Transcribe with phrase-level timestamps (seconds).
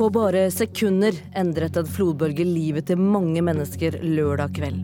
[0.00, 4.78] På bare sekunder endret en flodbølge livet til mange mennesker lørdag kveld.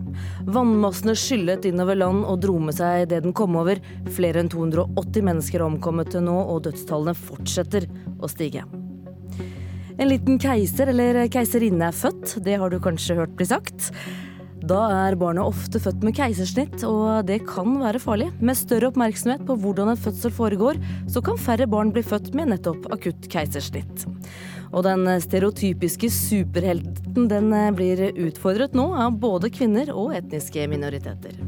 [0.45, 3.81] Vannmassene skyllet innover land og dro med seg det den kom over.
[4.13, 7.89] Flere enn 280 mennesker er omkommet til nå, og dødstallene fortsetter
[8.21, 8.61] å stige.
[9.97, 13.89] En liten keiser eller keiserinne er født, det har du kanskje hørt bli sagt.
[14.67, 18.29] Da er barnet ofte født med keisersnitt, og det kan være farlig.
[18.37, 20.77] Med større oppmerksomhet på hvordan en fødsel foregår,
[21.09, 24.05] så kan færre barn bli født med nettopp akutt keisersnitt.
[24.71, 31.39] Og den stereotypiske superhelten den blir utfordret nå av både kvinner og etniske minoriteter.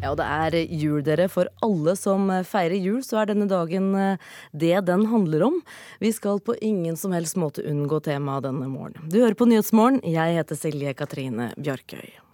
[0.00, 1.28] Ja, og det er jul, dere.
[1.28, 5.60] For alle som feirer jul, så er denne dagen eh, det den handler om.
[6.00, 9.12] Vi skal på ingen som helst måte unngå temaet denne morgenen.
[9.12, 10.00] Du hører på Nyhetsmorgen.
[10.08, 12.29] Jeg heter Silje Katrine Bjarkøy.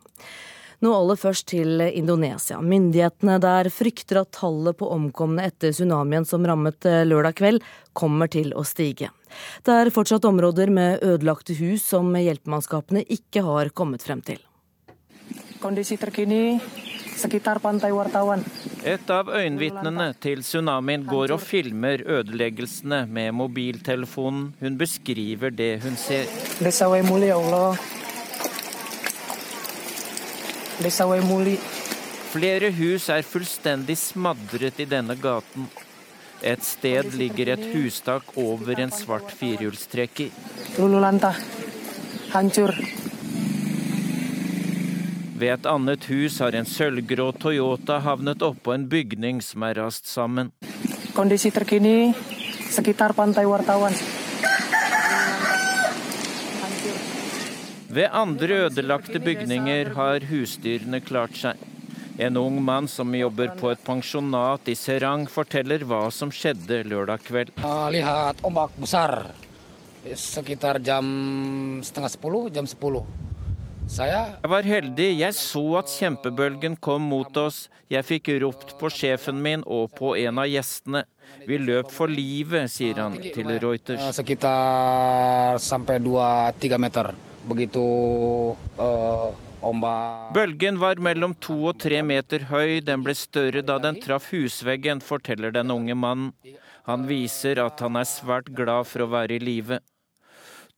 [0.86, 2.60] Nå aller først til Indonesia.
[2.62, 7.64] Myndighetene der frykter at tallet på omkomne etter tsunamien som rammet eh, lørdag kveld,
[7.96, 9.08] kommer til å stige.
[9.66, 14.38] Det er fortsatt områder med ødelagte hus som hjelpemannskapene ikke har kommet frem til.
[15.58, 16.60] Kondisi terkini
[18.86, 24.50] et av øyenvitnene til tsunamien går og filmer ødeleggelsene med mobiltelefonen.
[24.60, 26.28] Hun beskriver det hun ser.
[30.76, 35.70] Flere hus er fullstendig smadret i denne gaten.
[36.44, 40.28] Et sted ligger et hustak over en svart firehjulstrekker.
[45.36, 50.08] Ved et annet hus har en sølvgrå Toyota havnet oppå en bygning som er rast
[50.12, 50.52] sammen.
[51.16, 52.12] Kondisi terkini
[52.68, 53.96] sekitar pantai wartawan.
[57.96, 61.56] Ved andre ødelagte bygninger har husdyrene klart seg.
[62.20, 67.24] En ung mann som jobber på et pensjonat i Serang, forteller hva som skjedde lørdag
[67.24, 67.52] kveld.
[67.96, 69.30] Lihat ombak besar
[70.14, 73.06] sekitar jam setengah sepuluh, jam sepuluh.
[73.86, 75.08] Jeg var heldig.
[75.20, 77.68] Jeg så at kjempebølgen kom mot oss.
[77.88, 81.04] Jeg fikk ropt på sjefen min og på en av gjestene.
[81.46, 84.02] Vi løp for livet, sier han til Reuters.
[90.34, 92.80] Bølgen var mellom to og tre meter høy.
[92.82, 96.32] Den ble større da den traff husveggen, forteller den unge mannen.
[96.86, 99.80] Han viser at han er svært glad for å være i live.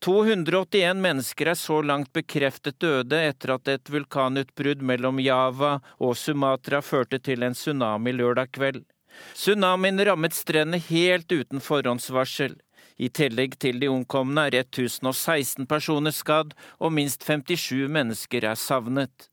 [0.04, 6.78] 281 mennesker er så langt bekreftet døde etter at et vulkanutbrudd mellom Java og Sumatra
[6.84, 8.84] førte til en tsunami lørdag kveld.
[9.34, 12.54] Tsunamien rammet strendene helt uten forhåndsvarsel.
[12.98, 19.28] I tillegg til de omkomne er 1016 personer skadd, og minst 57 mennesker er savnet.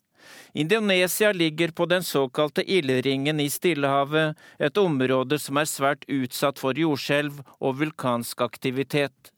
[0.54, 6.78] Indonesia ligger på den såkalte ildringen i Stillehavet, et område som er svært utsatt for
[6.78, 9.32] jordskjelv og vulkansk aktivitet.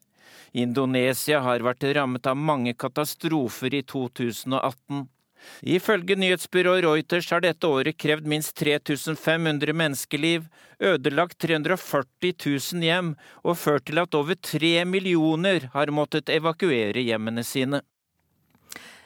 [0.53, 5.07] Indonesia har vært rammet av mange katastrofer i 2018.
[5.61, 10.47] Ifølge nyhetsbyrået Reuters har dette året krevd minst 3500 menneskeliv,
[10.79, 17.43] ødelagt 340 000 hjem og ført til at over tre millioner har måttet evakuere hjemmene
[17.43, 17.81] sine.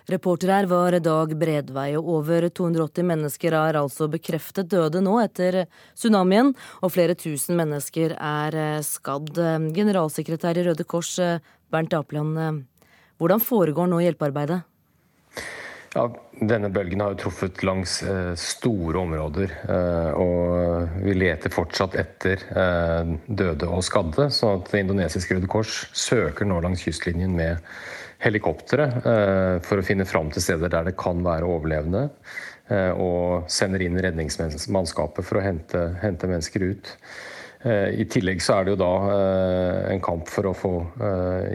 [0.09, 5.61] Reporter her var Dag Bredvei, og over 280 mennesker er altså bekreftet døde nå etter
[5.93, 9.37] tsunamien, og flere tusen mennesker er eh, skadd.
[9.75, 11.37] Generalsekretær i Røde Kors, eh,
[11.71, 14.63] Bernt Apeland, eh, hvordan foregår nå hjelpearbeidet?
[15.91, 16.05] Ja,
[16.39, 19.51] denne bølgen har jo truffet langs eh, store områder.
[19.73, 24.29] Eh, og vi leter fortsatt etter eh, døde og skadde.
[24.31, 27.59] Så at Det indonesiske Røde Kors søker nå langs kystlinjen med
[28.21, 28.85] helikoptre
[29.65, 32.03] for å finne fram til steder der det kan være overlevende.
[33.01, 36.91] Og sender inn redningsmannskapet for å hente, hente, mennesker ut.
[37.63, 38.93] Eh, I tillegg så er det jo da
[39.91, 40.73] en kamp for å få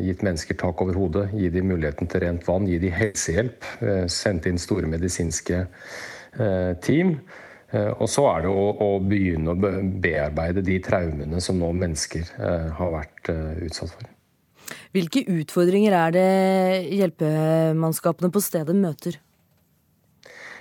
[0.04, 1.26] gitt mennesker tak over hodet.
[1.34, 3.66] Gi dem muligheten til rent vann, gi dem helsehjelp.
[4.12, 5.64] Sendt inn store medisinske
[6.84, 7.16] team.
[7.74, 9.72] Og så er det å, å, begynne å
[10.02, 12.28] bearbeide de traumene som nå mennesker
[12.78, 13.32] har vært
[13.66, 14.12] utsatt for.
[14.94, 16.30] Hvilke utfordringer er det
[16.94, 19.18] hjelpemannskapene på stedet møter?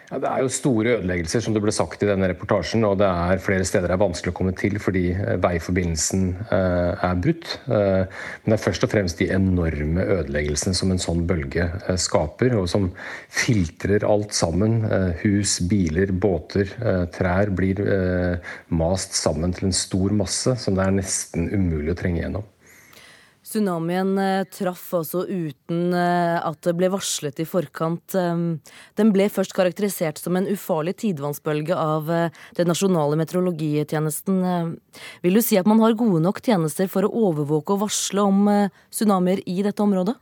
[0.05, 2.83] Ja, det er jo store ødeleggelser, som det ble sagt i denne reportasjen.
[2.85, 7.05] Og det er flere steder det er vanskelig å komme til fordi eh, veiforbindelsen eh,
[7.09, 7.55] er brutt.
[7.65, 11.67] Eh, men det er først og fremst de enorme ødeleggelsene som en sånn bølge
[12.01, 12.91] skaper, og som
[13.33, 14.83] filtrer alt sammen.
[15.23, 16.69] Hus, biler, båter,
[17.15, 17.81] trær blir
[18.69, 22.45] mast sammen til en stor masse som det er nesten umulig å trenge gjennom.
[23.55, 28.15] Tsunamien eh, traff altså uten eh, at det ble varslet i forkant.
[28.19, 28.41] Eh,
[28.99, 32.11] den ble først karakterisert som en ufarlig tidevannsbølge av
[32.57, 34.41] den nasjonale meteorologitjenesten.
[35.23, 38.51] Vil du si at man har gode nok tjenester for å overvåke og varsle om
[38.91, 40.17] tsunamier i dette området?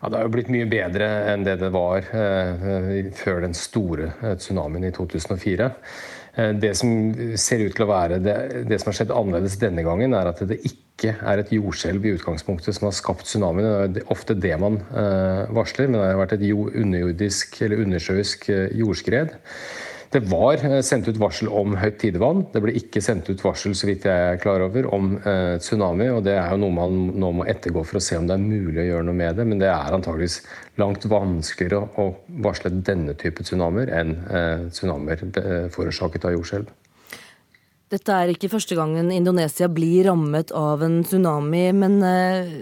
[0.00, 4.14] Ja, Det har jo blitt mye bedre enn det det var eh, før den store
[4.40, 5.68] tsunamien i 2004.
[6.34, 8.36] Eh, det som ser ut til å være det,
[8.70, 12.14] det, som har skjedd annerledes denne gangen, er at det ikke er et jordskjelv i
[12.18, 13.94] utgangspunktet som har skapt tsunamien.
[13.94, 18.50] Det er ofte det man uh, varsler, men det har vært et underjordisk eller undersjøisk
[18.52, 19.38] uh, jordskred.
[20.10, 22.42] Det var eh, sendt ut varsel om høyt tidevann.
[22.50, 26.08] Det ble ikke sendt ut varsel så vidt jeg er klar over, om eh, tsunami.
[26.10, 28.42] og Det er jo noe man nå må ettergå for å se om det er
[28.42, 29.46] mulig å gjøre noe med det.
[29.46, 30.40] Men det er antageligvis
[30.82, 32.08] langt vanskeligere å
[32.42, 36.74] varsle denne type tsunamier enn eh, tsunamier eh, forårsaket av jordskjelv.
[37.90, 42.52] Dette er ikke første gangen Indonesia blir rammet av en tsunami, men eh,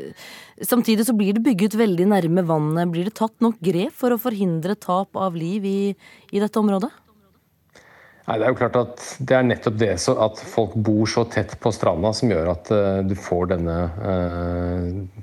[0.59, 2.91] Samtidig så blir det bygget veldig nærme vannet.
[2.91, 5.93] Blir det tatt nok grep for å forhindre tap av liv i,
[6.35, 6.91] i dette området?
[8.29, 11.55] Nei, Det er jo klart at det er nettopp det at folk bor så tett
[11.63, 14.83] på stranda som gjør at uh, du får denne uh,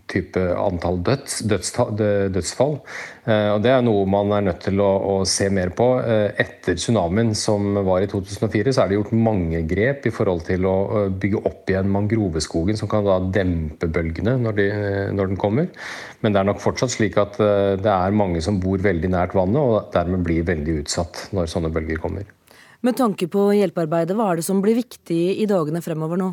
[0.10, 2.80] type antall døds, dødsfall.
[3.28, 5.86] Uh, og Det er noe man er nødt til å, å se mer på.
[6.42, 10.66] etter tsunamien som var i 2004, så er det gjort mange grep i forhold til
[10.66, 14.66] å bygge opp igjen mangroveskogen, som kan da dempe bølgene når, de,
[15.14, 15.70] når den kommer.
[16.26, 19.62] Men det er nok fortsatt slik at det er mange som bor veldig nært vannet,
[19.62, 22.26] og dermed blir veldig utsatt når sånne bølger kommer.
[22.86, 26.28] Med tanke på hjelpearbeidet, hva er det som blir viktig i dagene fremover nå?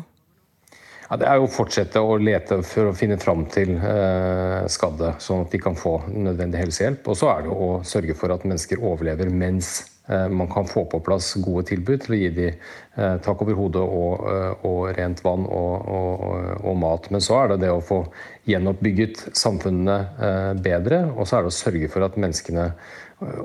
[1.07, 5.15] Ja, det er jo å fortsette å lete for å finne fram til eh, skadde,
[5.23, 7.09] sånn at de kan få nødvendig helsehjelp.
[7.09, 9.71] Og så er det å sørge for at mennesker overlever mens
[10.11, 13.57] eh, man kan få på plass gode tilbud til å gi dem eh, tak over
[13.57, 16.25] hodet og, eh, og rent vann og, og,
[16.61, 17.09] og, mat.
[17.13, 18.03] Men så er det det å få
[18.49, 22.75] gjenoppbygget samfunnene eh, bedre, og så er det å sørge for at menneskene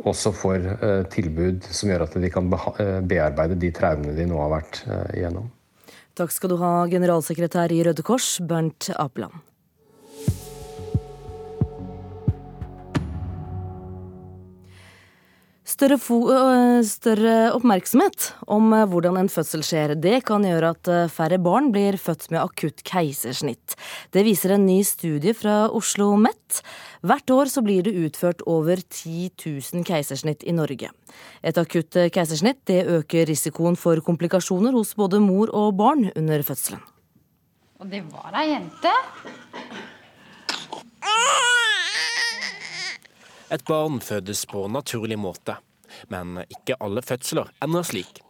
[0.08, 4.40] også får eh, tilbud som gjør at de kan eh, bearbeide de traumene de nå
[4.42, 4.82] har vært
[5.16, 5.50] igjennom.
[6.18, 9.38] Takk skal du ha, generalsekretær i Røde Kors, Bernt Apeland.
[15.78, 15.94] Større,
[16.82, 22.32] større, oppmerksomhet om hvordan en fødsel skjer, det kan gjøre at færre barn blir født
[22.32, 23.76] med akutt keisersnitt.
[24.10, 26.62] Det viser en ny studie fra Oslo OsloMet.
[27.06, 30.90] Hvert år så blir det utført over 10 000 keisersnitt i Norge.
[31.42, 36.82] Et akutt keisersnitt det øker risikoen for komplikasjoner hos både mor og barn under fødselen.
[37.78, 38.94] Og det var ei jente.
[43.50, 45.54] Et barn fødes på naturlig måte,
[46.12, 48.22] men ikke alle fødsler ender slik.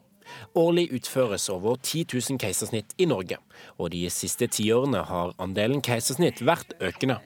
[0.59, 3.38] Årlig utføres over 10 000 keisersnitt i Norge,
[3.79, 7.20] og de siste tiårene har andelen keisersnitt vært økende.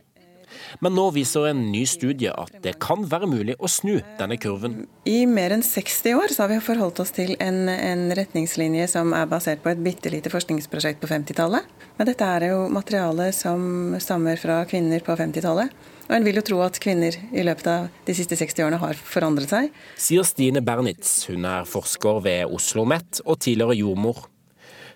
[0.85, 4.83] Men nå viser en ny studie at det kan være mulig å snu denne kurven.
[5.09, 9.31] I mer enn 60 år har vi forholdt oss til en, en retningslinje som er
[9.31, 11.73] basert på et bitte lite forskningsprosjekt på 50-tallet.
[11.99, 15.73] Men dette er jo materiale som stammer fra kvinner på 50-tallet.
[16.09, 18.99] Og en vil jo tro at kvinner i løpet av de siste 60 årene har
[18.99, 19.71] forandret seg.
[20.01, 21.23] Sier Stine Bernitz.
[21.31, 24.25] Hun er forsker ved Oslo OsloMet og tidligere jordmor.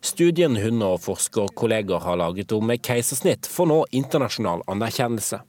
[0.02, 5.40] Studien hun og forskerkolleger har laget om keisersnitt, får nå internasjonal anerkjennelse.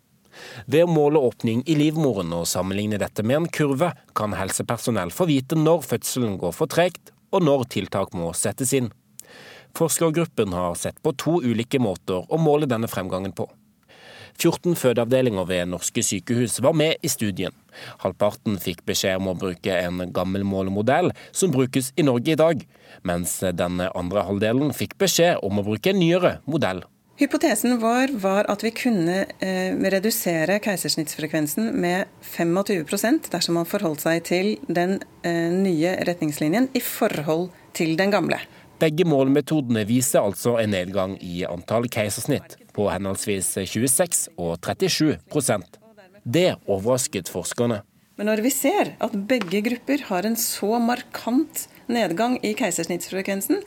[0.65, 5.27] Ved å måle åpning i livmoren og sammenligne dette med en kurve, kan helsepersonell få
[5.29, 8.91] vite når fødselen går for tregt, og når tiltak må settes inn.
[9.77, 13.49] Forskergruppen har sett på to ulike måter å måle denne fremgangen på.
[14.37, 17.55] 14 fødeavdelinger ved norske sykehus var med i studien.
[18.03, 22.61] Halvparten fikk beskjed om å bruke en gammel målemodell som brukes i Norge i dag,
[23.07, 26.83] mens den andre halvdelen fikk beskjed om å bruke en nyere modell.
[27.17, 34.21] Hypotesen vår var at vi kunne eh, redusere keisersnittsfrekvensen med 25% dersom man forholdt seg
[34.27, 38.37] til den eh, nye retningslinjen i forhold til den gamle.
[38.77, 45.79] Begge målemetodene viser altså en nedgang i antall keisersnitt på henholdsvis 26 og 37%
[46.21, 47.81] Det overrasket forskerne.
[48.17, 53.61] Men når vi ser at begge grupper har en så markant nedgang i keisersnittsfrekvensen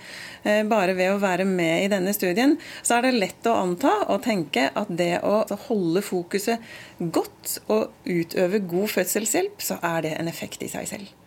[0.44, 3.94] eh, bare ved å være med i denne studien, så er det lett å anta
[4.10, 6.62] og tenke at det å holde fokuset
[7.00, 11.19] godt og utøve god fødselshjelp, så er det en effekt i seg selv.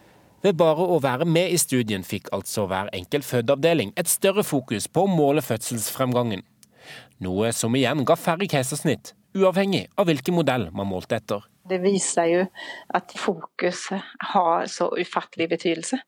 [0.43, 4.89] Ved bare å være med i studien fikk altså hver enkelt fødeavdeling et større fokus
[4.91, 6.43] på å måle fødselsfremgangen.
[7.23, 11.45] Noe som igjen ga færre keisersnitt, uavhengig av hvilken modell man målte etter.
[11.63, 12.41] Det viser jo
[12.91, 13.85] at fokus
[14.33, 16.01] har så ufattelig betydelse.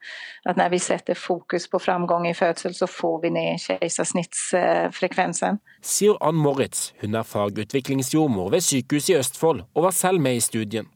[0.43, 5.61] At når vi setter fokus på framgang i fødsel, så får vi ned keisersnittsfrekvensen.
[5.79, 6.89] Sier Ann Moritz.
[6.99, 10.91] Hun er fagutviklingsjordmor ved Sykehuset i Østfold, og var selv med i studien.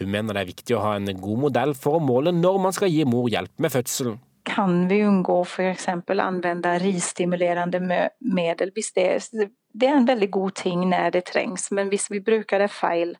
[0.00, 2.76] Hun mener det er viktig å ha en god modell for å måle når man
[2.76, 4.20] skal gi mor hjelp med fødselen.
[4.48, 5.88] Kan vi unngå f.eks.
[5.88, 12.20] anvende ristimulerende det, det er en veldig god ting når det trengs, men hvis vi
[12.24, 13.14] bruker det feil,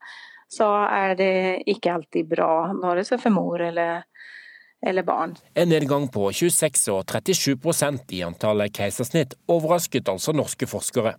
[0.53, 1.35] så er det
[1.71, 4.03] ikke alltid bra, verken for mor eller,
[4.85, 5.37] eller barn.
[5.55, 11.15] En nedgang på 26 og 37% i antallet keisersnitt overrasket altså norske forskere.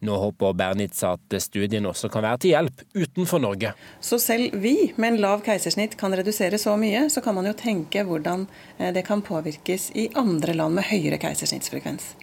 [0.00, 3.72] Nå håper Bernitz at studien også kan være til hjelp utenfor Norge.
[4.00, 7.56] Så selv vi med en lav keisersnitt kan redusere så mye, så kan man jo
[7.58, 8.46] tenke hvordan
[8.78, 12.14] eh, det kan påvirkes i andre land med høyere keisersnittsfrekvens.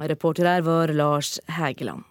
[0.00, 2.09] Reporter her var Lars Hægeland.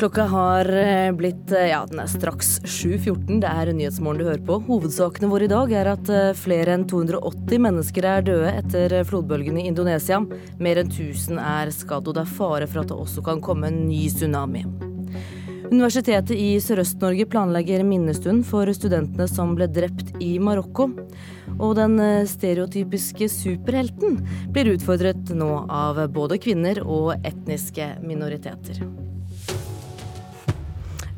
[0.00, 3.42] Klokka har eh, blitt eh, ja, den er straks 7.14.
[3.42, 4.54] Det er Nyhetsmorgen du hører på.
[4.64, 9.58] Hovedsakene våre i dag er at eh, flere enn 280 mennesker er døde etter flodbølgen
[9.60, 10.22] i Indonesia.
[10.56, 13.68] Mer enn 1000 er skadd, og det er fare for at det også kan komme
[13.68, 14.64] en ny tsunami.
[15.68, 20.88] Universitetet i Sørøst-Norge planlegger minnestund for studentene som ble drept i Marokko.
[21.58, 24.16] Og den stereotypiske superhelten
[24.48, 28.80] blir utfordret nå av både kvinner og etniske minoriteter.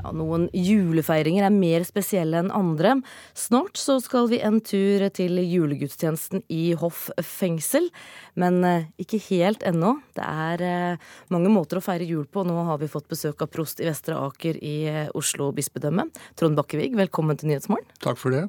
[0.03, 2.97] Ja, noen julefeiringer er mer spesielle enn andre.
[3.39, 7.87] Snart så skal vi en tur til julegudstjenesten i Hoff fengsel,
[8.35, 9.95] men eh, ikke helt ennå.
[10.17, 12.43] Det er eh, mange måter å feire jul på.
[12.49, 16.09] Nå har vi fått besøk av prost i Vestre Aker i eh, Oslo bispedømme.
[16.41, 17.87] Trond Bakkevig, velkommen til Nyhetsmorgen.
[18.03, 18.49] Takk for det.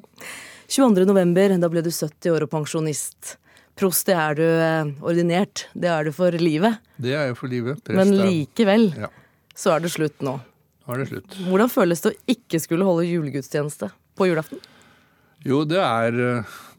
[0.74, 1.06] 22.
[1.06, 3.36] november, da ble du 70 år og pensjonist.
[3.78, 5.68] Prost, det er du ordinert.
[5.74, 6.82] Det er du for livet.
[6.98, 7.78] Det er jeg for livet.
[7.86, 9.12] Prest, Men likevel ja.
[9.54, 10.34] så er det slutt nå.
[10.84, 11.36] Nå er det slutt.
[11.48, 14.60] Hvordan føles det å ikke skulle holde julegudstjeneste på julaften?
[15.44, 16.16] Jo, det er,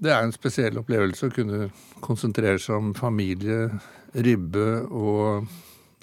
[0.01, 1.67] det er en spesiell opplevelse å kunne
[2.05, 3.69] konsentrere seg om familie,
[4.25, 5.49] ribbe og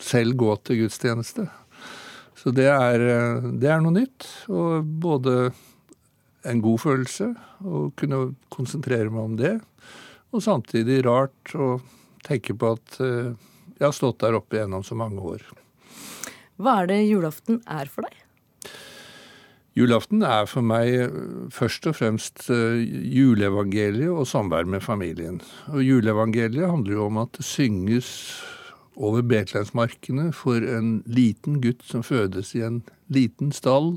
[0.03, 1.47] selv gå til gudstjeneste.
[2.39, 3.03] Så det er,
[3.59, 4.27] det er noe nytt.
[4.51, 5.53] Og både
[6.49, 7.33] en god følelse
[7.63, 9.57] å kunne konsentrere meg om det,
[10.33, 11.77] og samtidig rart å
[12.27, 13.35] tenke på at eh,
[13.77, 15.45] jeg har stått der oppe gjennom så mange år.
[16.61, 18.19] Hva er det julaften er for deg?
[19.73, 21.13] Julaften er for meg eh,
[21.53, 25.41] først og fremst eh, juleevangeliet og samvær med familien.
[25.73, 28.11] Og Juleevangeliet handler jo om at det synges
[29.01, 33.97] over Betlehemsmarkene for en liten gutt som fødes i en liten stall,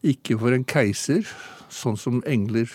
[0.00, 1.28] ikke for en keiser,
[1.68, 2.72] sånn som engler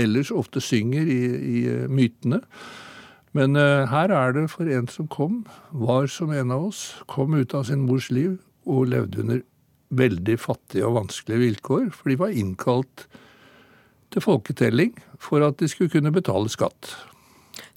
[0.00, 2.42] ellers ofte synger i, i eh, mytene.
[3.36, 7.34] Men uh, her er det for en som kom, var som en av oss, kom
[7.34, 8.36] ut av sin mors liv
[8.68, 9.40] og levde under
[9.92, 13.06] veldig fattige og vanskelige vilkår, for de var innkalt
[14.12, 16.92] til folketelling for at de skulle kunne betale skatt.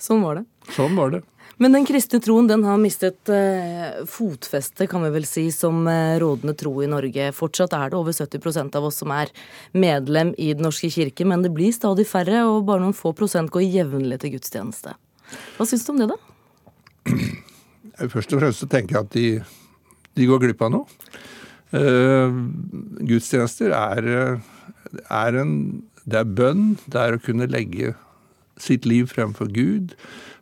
[0.01, 0.45] Sånn var det.
[0.75, 1.23] Sånn var det.
[1.61, 6.17] Men den kristne troen den har mistet eh, fotfeste, kan vi vel si, som eh,
[6.19, 7.29] rådende tro i Norge.
[7.35, 9.31] Fortsatt er det over 70% av oss som er
[9.71, 13.53] medlem i Den norske kirke, men det blir stadig færre, og bare noen få prosent
[13.55, 14.97] går jevnlig til gudstjeneste.
[15.57, 16.19] Hva syns du om det, da?
[18.11, 19.27] Først og fremst så tenker jeg at de,
[20.19, 21.01] de går glipp av noe.
[21.75, 22.31] Uh,
[23.03, 24.05] gudstjenester er,
[25.09, 26.75] er, en Det er bønn.
[26.85, 27.95] Det er å kunne legge
[28.61, 29.95] sitt liv fremfor Gud.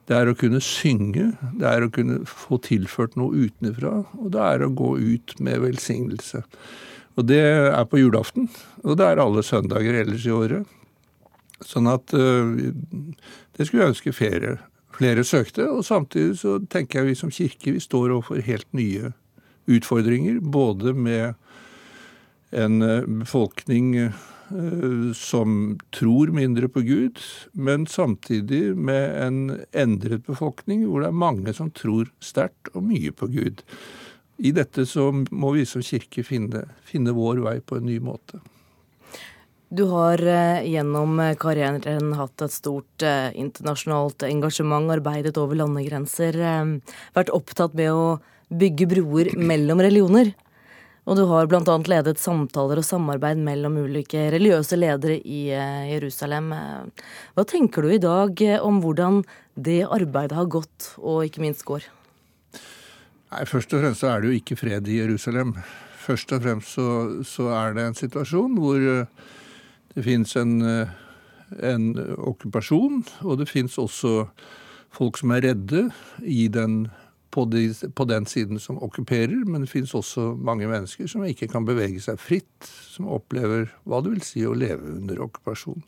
[0.10, 1.32] Det er å kunne synge.
[1.60, 4.02] Det er å kunne få tilført noe utenfra.
[4.20, 6.44] Og det er å gå ut med velsignelse.
[7.16, 8.50] Og det er på julaften.
[8.84, 10.68] Og det er alle søndager ellers i året.
[11.64, 12.52] Sånn at uh,
[13.56, 14.58] det skulle jeg ønske flere
[14.98, 15.68] flere søkte.
[15.70, 19.14] Og samtidig så tenker jeg vi som kirke vi står overfor helt nye
[19.72, 20.40] utfordringer.
[20.40, 21.34] Både med
[22.54, 24.22] en eh, befolkning eh,
[25.18, 27.20] som tror mindre på Gud,
[27.54, 29.40] men samtidig med en
[29.72, 33.64] endret befolkning hvor det er mange som tror sterkt og mye på Gud.
[34.38, 38.42] I dette så må vi som kirke finne, finne vår vei på en ny måte.
[39.74, 46.94] Du har eh, gjennom karrieren hatt et stort eh, internasjonalt engasjement, arbeidet over landegrenser, eh,
[47.16, 48.04] vært opptatt med å
[48.54, 50.30] bygge broer mellom religioner.
[51.10, 51.80] Og du har bl.a.
[51.90, 55.42] ledet samtaler og samarbeid mellom ulike religiøse ledere i
[55.90, 56.54] Jerusalem.
[57.34, 59.24] Hva tenker du i dag om hvordan
[59.58, 61.90] det arbeidet har gått, og ikke minst går?
[63.34, 65.58] Nei, Først og fremst så er det jo ikke fred i Jerusalem.
[66.06, 66.90] Først og fremst så,
[67.26, 68.92] så er det en situasjon hvor
[69.94, 70.92] det fins en, eh,
[71.62, 74.28] en, okkupasjon, og det fins også
[74.94, 75.88] folk som er redde
[76.54, 76.88] den
[77.34, 81.50] på, de, på, den siden som okkuperer, men det finnes også mange mennesker som ikke
[81.50, 85.82] kan bevege seg fritt, som opplever hva det vil si å leve under okkupasjon.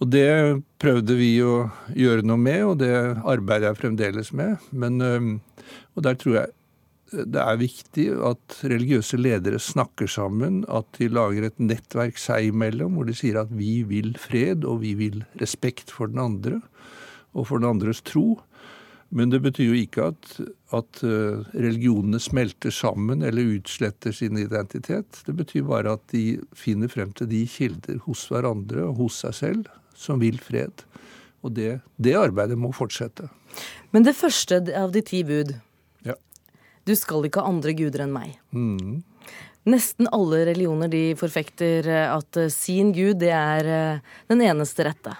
[0.00, 4.56] Og det prøvde vi å gjøre noe med, og det arbeider jeg fremdeles med.
[4.72, 4.96] Men,
[5.94, 6.54] og der tror jeg
[7.10, 12.96] det er viktig at religiøse ledere snakker sammen, at de lager et nettverk seg imellom
[12.96, 16.60] hvor de sier at vi vil fred, og vi vil respekt for den andre
[17.34, 18.38] og for den andres tro.
[19.10, 20.28] Men det betyr jo ikke at,
[20.76, 25.24] at eh, religionene smelter sammen eller utsletter sin identitet.
[25.26, 29.34] Det betyr bare at de finner frem til de kilder hos hverandre og hos seg
[29.40, 30.86] selv som vil fred.
[31.42, 33.26] Og det, det arbeidet må fortsette.
[33.90, 35.56] Men det første av de ti bud.
[36.88, 38.38] Du skal ikke ha andre guder enn meg.
[38.56, 39.02] Mm.
[39.70, 45.12] Nesten alle religioner de forfekter at sin gud det er eh, den eneste rette.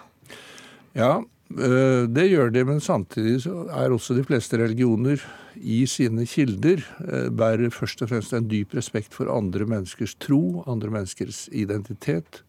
[0.96, 5.22] Ja, Eh, det gjør de, men samtidig så er også de fleste religioner
[5.58, 10.62] i sine kilder eh, bærer først og fremst en dyp respekt for andre menneskers tro,
[10.70, 12.44] andre menneskers identitet,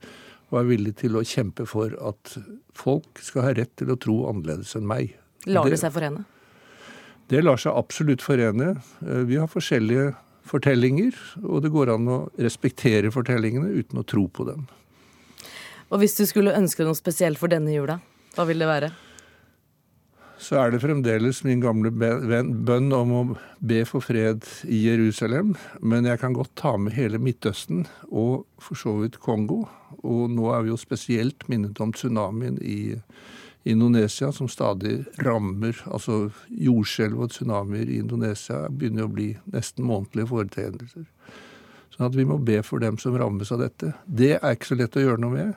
[0.52, 2.36] og er villig til å kjempe for at
[2.78, 5.16] folk skal ha rett til å tro annerledes enn meg.
[5.50, 6.28] Lar det seg forene?
[7.32, 8.74] Det lar seg absolutt forene.
[9.08, 10.12] Eh, vi har forskjellige
[10.52, 14.66] fortellinger, og det går an å respektere fortellingene uten å tro på dem.
[15.92, 18.02] Og hvis du skulle ønske noe spesielt for denne jula?
[18.36, 18.92] Hva vil det være?
[20.42, 23.22] Så er det fremdeles min gamle bønn om å
[23.62, 25.54] be for fred i Jerusalem.
[25.80, 29.68] Men jeg kan godt ta med hele Midtøsten, og for så vidt Kongo.
[30.02, 32.98] Og nå er vi jo spesielt minnet om tsunamien i
[33.64, 35.78] Indonesia, som stadig rammer.
[35.86, 41.06] Altså jordskjelv og tsunamier i Indonesia begynner å bli nesten månedlige foreteelser.
[41.94, 43.94] Sånn at vi må be for dem som rammes av dette.
[44.06, 45.54] Det er ikke så lett å gjøre noe med.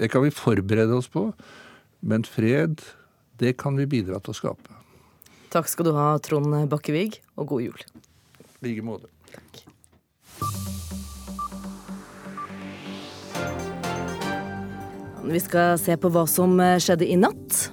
[0.00, 1.28] Det kan vi forberede oss på.
[2.04, 2.82] Men fred,
[3.38, 4.80] det kan vi bidra til å skape.
[5.54, 7.84] Takk skal du ha, Trond Bakkevig, og god jul.
[8.58, 9.12] I like måte.
[15.24, 17.64] Vi skal se på hva som skjedde i natt.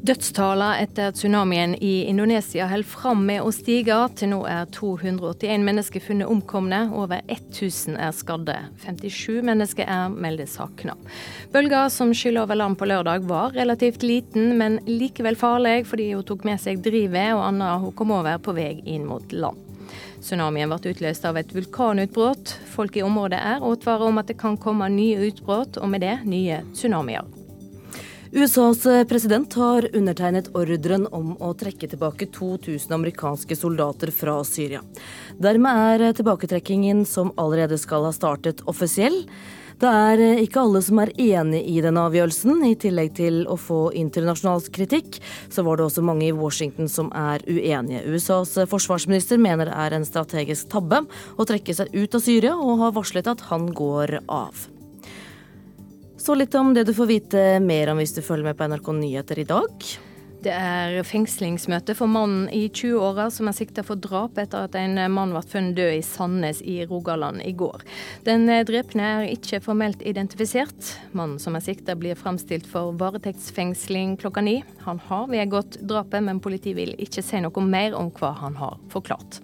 [0.00, 3.98] Dødstallene etter tsunamien i Indonesia holder fram med å stige.
[4.16, 8.56] Til nå er 281 mennesker funnet omkomne, over 1000 er skadde.
[8.86, 10.96] 57 mennesker er meldt savna.
[11.52, 16.24] Bølga som skyller over land på lørdag var relativt liten, men likevel farlig fordi hun
[16.24, 19.69] tok med seg drivet og annet hun kom over på vei inn mot land.
[20.20, 22.52] Tsunamien ble utløst av et vulkanutbrudd.
[22.74, 26.18] Folk i området er advart om at det kan komme nye utbrudd, og med det
[26.28, 27.24] nye tsunamier.
[28.30, 34.84] USAs president har undertegnet ordren om å trekke tilbake 2000 amerikanske soldater fra Syria.
[35.42, 39.24] Dermed er tilbaketrekkingen som allerede skal ha startet, offisiell.
[39.80, 42.58] Det er eh, ikke alle som er enig i denne avgjørelsen.
[42.68, 47.08] I tillegg til å få internasjonal kritikk, så var det også mange i Washington som
[47.16, 48.02] er uenige.
[48.04, 51.00] USAs forsvarsminister mener det er en strategisk tabbe
[51.40, 54.68] å trekke seg ut av Syria, og har varslet at han går av.
[56.20, 58.92] Så litt om det du får vite mer om hvis du følger med på NRK
[59.00, 59.90] Nyheter i dag.
[60.40, 64.96] Det er fengslingsmøte for mannen i 20-åra som er sikta for drap etter at en
[65.12, 67.84] mann ble funnet død i Sandnes i Rogaland i går.
[68.24, 70.94] Den drepne er ikke formelt identifisert.
[71.12, 74.62] Mannen som er sikta blir framstilt for varetektsfengsling klokka ni.
[74.86, 78.80] Han har vedgått drapet, men politiet vil ikke si noe mer om hva han har
[78.88, 79.42] forklart.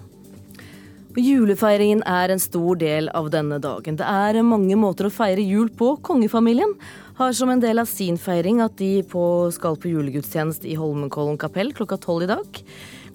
[1.16, 3.96] Julefeiringen er en stor del av denne dagen.
[3.96, 5.94] Det er mange måter å feire jul på.
[6.04, 6.74] Kongefamilien
[7.16, 9.22] har som en del av sin feiring at de på,
[9.54, 12.58] skal på julegudstjeneste i Holmenkollen kapell klokka tolv i dag.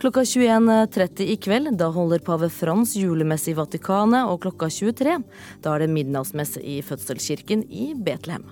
[0.02, 5.20] Klokka 21.30 i kveld da holder pave Frans julemesse i Vatikanet, og klokka 23
[5.62, 8.48] da er det midnattsmesse i fødselskirken i Betlehem.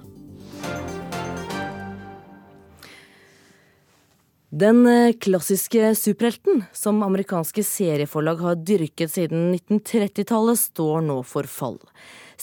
[4.49, 11.77] Den eh, klassiske superhelten, som amerikanske serieforlag har dyrket siden 1930-tallet, står nå for fall.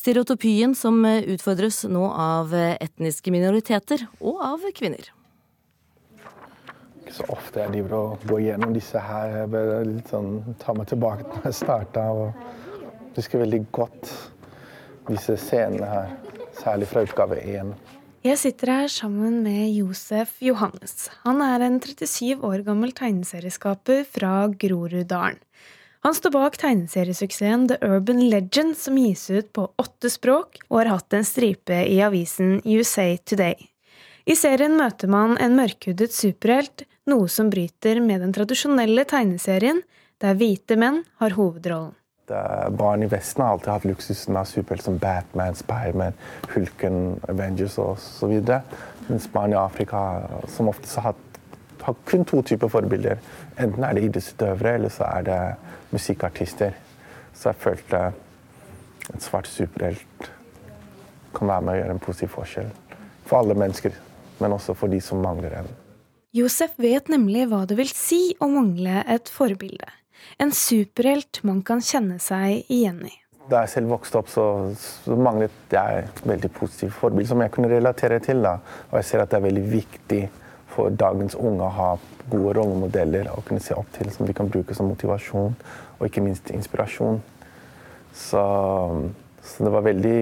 [0.06, 5.08] Stereotypien som eh, utfordres nå av eh, etniske minoriteter og av kvinner.
[7.00, 9.32] Ikke så ofte jeg driver og går gjennom disse her.
[9.40, 10.28] Jeg bør litt sånn,
[10.62, 12.04] ta meg tilbake til da jeg starta.
[12.20, 14.12] Jeg husker veldig godt
[15.10, 16.14] disse scenene her,
[16.54, 17.74] særlig fra utgave én.
[18.22, 21.08] Jeg sitter her sammen med Josef Johannes.
[21.26, 25.42] Han er en 37 år gammel tegneserieskaper fra Groruddalen.
[26.06, 30.90] Han står bak tegneseriesuksessen The Urban Legend, som gis ut på åtte språk, og har
[30.92, 33.66] hatt en stripe i avisen USA Today.
[34.22, 39.82] I serien møter man en mørkhudet superhelt, noe som bryter med den tradisjonelle tegneserien,
[40.22, 41.96] der hvite menn har hovedrollen.
[42.78, 46.14] Barn i Vesten har alltid hatt luksusen av superhelter som Batman, Spiderman,
[46.54, 48.38] Hulken, Avengers osv.
[49.10, 50.06] Mens barn i Afrika
[50.54, 51.25] som oftest har hatt,
[51.86, 53.20] har kun to typer forbilder.
[53.62, 55.40] Enten er det idrettsutøvere, eller så er det
[55.94, 56.74] musikkartister.
[57.36, 58.00] Så jeg følte
[59.12, 60.30] en svart superhelt
[61.36, 62.70] kan være med å gjøre en positiv forskjell.
[63.26, 63.94] For alle mennesker,
[64.40, 65.68] men også for de som mangler en.
[66.36, 69.88] Josef vet nemlig hva det vil si å mangle et forbilde.
[70.42, 73.14] En superhelt man kan kjenne seg igjen i.
[73.46, 74.44] Da jeg selv vokste opp, så,
[74.80, 78.42] så manglet jeg et veldig positivt forbilde som jeg kunne relatere til.
[78.42, 78.56] Da.
[78.90, 80.22] Og jeg ser at det er veldig viktig
[80.76, 81.90] for dagens unge å ha
[82.30, 85.54] gode rollemodeller å kunne se opp til, som de kan bruke som motivasjon
[85.96, 87.22] og ikke minst inspirasjon.
[88.16, 88.42] Så,
[89.44, 90.20] så det var veldig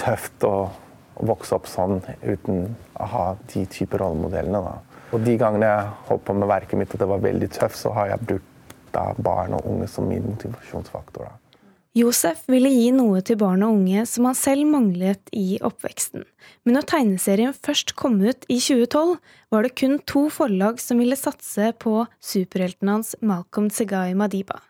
[0.00, 4.62] tøft å, å, vokse opp sånn uten å ha de typer rollemodellene.
[4.64, 5.04] Da.
[5.10, 7.92] Og de gangene jeg holdt på med verket mitt og det var veldig tøft, så
[7.96, 11.28] har jeg brukt da, barn og unge som min motivasjonsfaktor.
[11.28, 11.49] Da.
[11.90, 16.22] Josef ville gi noe til barn og unge som han selv manglet i oppveksten.
[16.62, 19.16] Men når tegneserien først kom ut i 2012,
[19.50, 24.60] var det kun to forlag som ville satse på superhelten hans Malcolm Segai Madiba.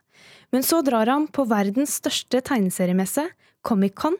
[0.48, 3.26] Men så drar han på verdens største tegneseriemesse,
[3.68, 4.16] Comic-Con,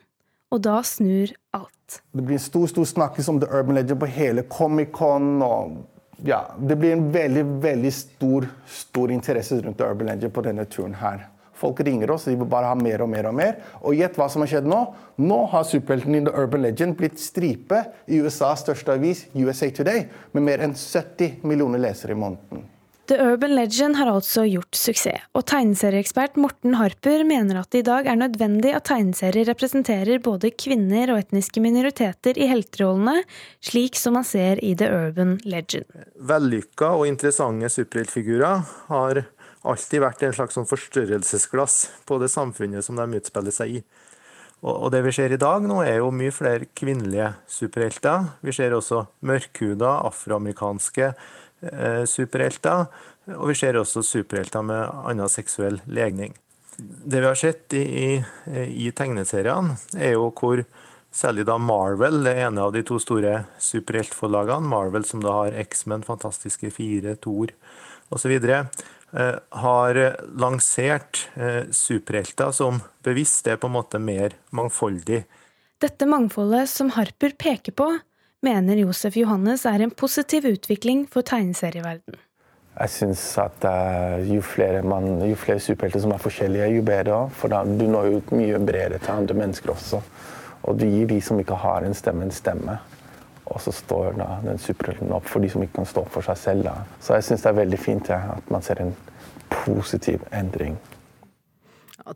[0.52, 2.02] og da snur alt.
[2.12, 5.40] Det blir stor stor snakkis om The Urban Legend på hele Comic-Con.
[5.40, 5.80] og
[6.28, 10.68] ja, Det blir en veldig veldig stor, stor interesse rundt The Urban Legend på denne
[10.68, 11.30] turen her.
[11.61, 13.61] Folk ringer oss, de vil bare ha mer og mer og mer.
[13.85, 14.81] Og gjett hva som har skjedd nå?
[15.20, 20.07] Nå har superhelten i The Urban Legend blitt stripe i USAs største avis, USA Today,
[20.33, 22.68] med mer enn 70 millioner lesere i måneden.
[23.11, 27.87] The Urban Legend har altså gjort suksess, og tegneserieekspert Morten Harper mener at det i
[27.88, 33.25] dag er nødvendig at tegneserier representerer både kvinner og etniske minoriteter i helterollene,
[33.66, 35.90] slik som man ser i The Urban Legend.
[36.23, 39.25] Vellykka og interessante superheltfigurer har
[39.66, 43.83] alltid vært en slags sånn forstørrelsesglass på det samfunnet som de utspiller seg i.
[44.61, 48.27] Og det vi ser i dag nå, er jo mye flere kvinnelige superhelter.
[48.44, 52.85] Vi ser også mørkhuda, afroamerikanske eh, superhelter.
[53.38, 56.37] Og vi ser også superhelter med annen seksuell legning.
[56.77, 58.11] Det vi har sett i, i,
[58.85, 60.61] i tegneseriene, er jo hvor
[61.12, 66.05] særlig da Marvel, det ene av de to store superheltforlagene, Marvel som da har X-Men,
[66.07, 67.53] Fantastiske fire, Thor
[68.12, 68.37] osv.,
[69.12, 69.99] har
[70.38, 75.25] lansert eh, superhelter som bevisst er på en måte mer mangfoldig.
[75.81, 77.88] Dette mangfoldet som Harper peker på,
[78.44, 82.18] mener Josef Johannes er en positiv utvikling for tegneserieverden.
[82.81, 87.18] Jeg syns at uh, jo, flere man, jo flere superhelter som er forskjellige, jo bedre.
[87.37, 90.01] For da, du når jo mye bredere til andre mennesker også.
[90.70, 92.79] Og du gir de som ikke har en stemme, en stemme.
[93.50, 96.38] Og så står da den superhelten opp for de som ikke kan stå for seg
[96.38, 96.68] selv.
[96.68, 96.76] Da.
[97.02, 98.94] Så jeg syns det er veldig fint ja, at man ser en
[99.50, 100.78] positiv endring.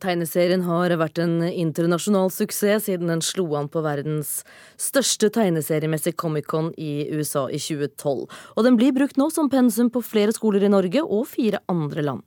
[0.00, 4.40] Tegneserien har vært en internasjonal suksess siden den slo an på verdens
[4.80, 8.24] største tegneseriemessig Comic-Con i USA i 2012.
[8.56, 12.06] Og den blir brukt nå som pensum på flere skoler i Norge og fire andre
[12.08, 12.24] land.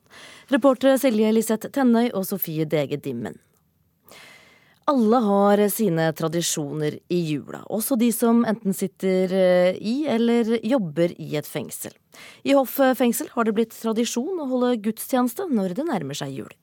[0.53, 3.35] Reportere Silje Eliseth Tennøy og Sofie Dege Dimmen.
[4.87, 11.11] Alle har sine tradisjoner i jula, også de som enten sitter eh, i eller jobber
[11.19, 11.91] i et fengsel.
[12.47, 16.55] I Hoff fengsel har det blitt tradisjon å holde gudstjeneste når det nærmer seg jul.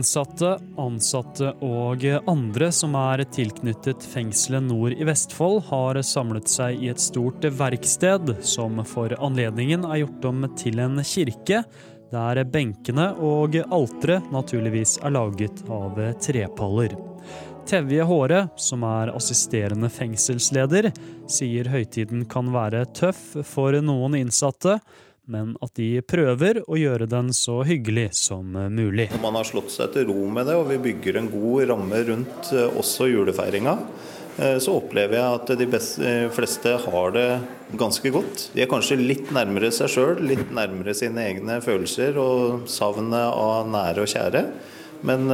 [0.00, 6.88] Innsatte, ansatte og andre som er tilknyttet fengselet nord i Vestfold, har samlet seg i
[6.88, 11.60] et stort verksted som for anledningen er gjort om til en kirke,
[12.14, 16.96] der benkene og alteret naturligvis er laget av trepaller.
[17.68, 20.94] Tevje Håre, som er assisterende fengselsleder,
[21.28, 24.78] sier høytiden kan være tøff for noen innsatte,
[25.30, 29.10] men at de prøver å gjøre den så hyggelig som mulig.
[29.22, 32.50] Man har slått seg til ro med det, og vi bygger en god ramme rundt
[32.56, 33.76] eh, også julefeiringa.
[34.40, 37.28] Eh, så opplever jeg at de beste, eh, fleste har det
[37.78, 38.48] ganske godt.
[38.54, 43.70] De er kanskje litt nærmere seg sjøl, litt nærmere sine egne følelser og savnet av
[43.70, 44.44] nære og kjære.
[45.06, 45.30] Men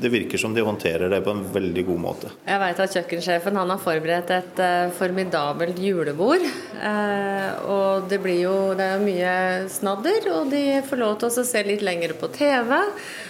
[0.00, 2.32] det virker som de håndterer det på en veldig god måte.
[2.46, 6.44] Jeg vet at kjøkkensjefen har forberedt et uh, formidabelt julebord.
[6.78, 9.32] Uh, og det blir jo det er mye
[9.72, 12.74] snadder, og de får lov til å se litt lenger på TV.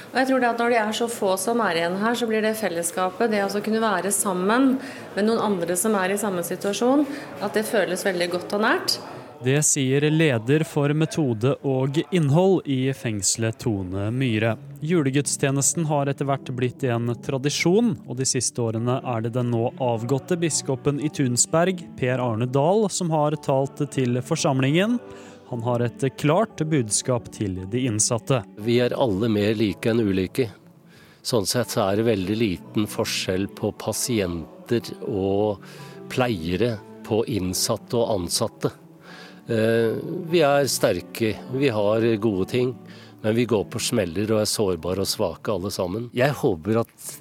[0.09, 2.28] Og jeg tror det at Når de er så få som er igjen her, så
[2.28, 4.74] blir det fellesskapet, det å kunne være sammen
[5.16, 7.07] med noen andre som er i samme situasjon,
[7.44, 8.98] at det føles veldig godt og nært.
[9.44, 14.57] Det sier leder for metode og innhold i fengselet Tone Myhre.
[14.83, 19.68] Julegudstjenesten har etter hvert blitt en tradisjon, og de siste årene er det den nå
[19.79, 24.98] avgåtte biskopen i Tunsberg, Per Arne Dahl, som har talt til forsamlingen.
[25.53, 28.42] Han har et klart budskap til de innsatte.
[28.59, 30.48] Vi er alle mer like enn ulike.
[31.22, 35.62] Sånn sett så er det veldig liten forskjell på pasienter og
[36.11, 36.74] pleiere,
[37.07, 38.74] på innsatte og ansatte.
[39.48, 39.96] Eh,
[40.28, 42.74] vi er sterke, vi har gode ting,
[43.22, 46.11] men vi går på smeller og er sårbare og svake alle sammen.
[46.16, 47.12] Jeg håper at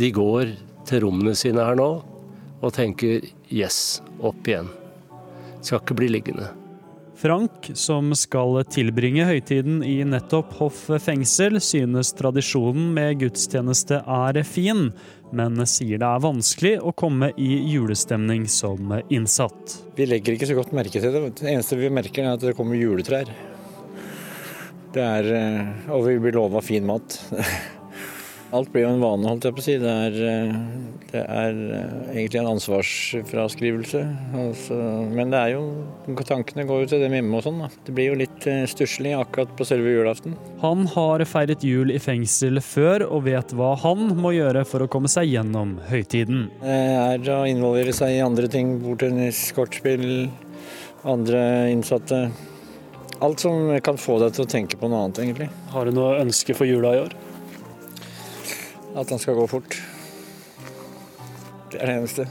[0.00, 0.56] de går
[0.88, 1.90] til rommene sine her nå
[2.60, 4.72] og tenker yes, opp igjen.
[5.62, 6.50] Skal ikke bli liggende.
[7.20, 14.88] Frank, som skal tilbringe høytiden i nettopp Hoff fengsel, synes tradisjonen med gudstjeneste er fin,
[15.36, 19.76] men sier det er vanskelig å komme i julestemning som innsatt.
[19.96, 21.24] Vi legger ikke så godt merke til det.
[21.40, 23.30] Det eneste vi merker, er at det kommer juletrær.
[24.90, 27.20] Det er, eh, og vi blir lova fin mat.
[28.50, 29.74] Alt blir jo en vane, holdt jeg på å si.
[29.78, 30.54] Det er, eh,
[31.12, 34.00] det er eh, egentlig en ansvarsfraskrivelse.
[34.42, 34.78] Altså,
[35.14, 35.62] men det er jo,
[36.26, 37.60] tankene går jo til dem hjemme og sånn.
[37.86, 40.34] Det blir jo litt eh, stusslig akkurat på selve julaften.
[40.64, 44.90] Han har feiret jul i fengsel før, og vet hva han må gjøre for å
[44.90, 46.48] komme seg gjennom høytiden.
[46.58, 48.80] Det er å involvere seg i andre ting.
[48.82, 50.26] Bordtennis, kortspill,
[51.06, 52.24] andre innsatte.
[53.22, 55.52] Alt som kan få deg til å tenke på noe annet, egentlig.
[55.70, 57.20] Har du noe ønske for jula i år?
[58.94, 59.76] At han skal gå fort.
[61.70, 62.26] Det er det eneste.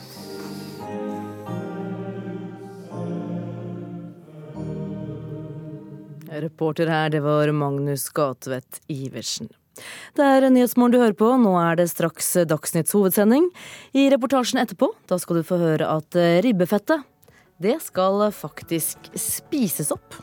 [6.40, 9.50] Reporter her, det var Magnus Gatvedt Iversen.
[10.16, 11.32] Det er Nyhetsmorgen du hører på.
[11.40, 13.48] Nå er det straks Dagsnytts hovedsending.
[13.96, 17.08] I reportasjen etterpå da skal du få høre at ribbefettet,
[17.60, 20.16] det skal faktisk spises opp.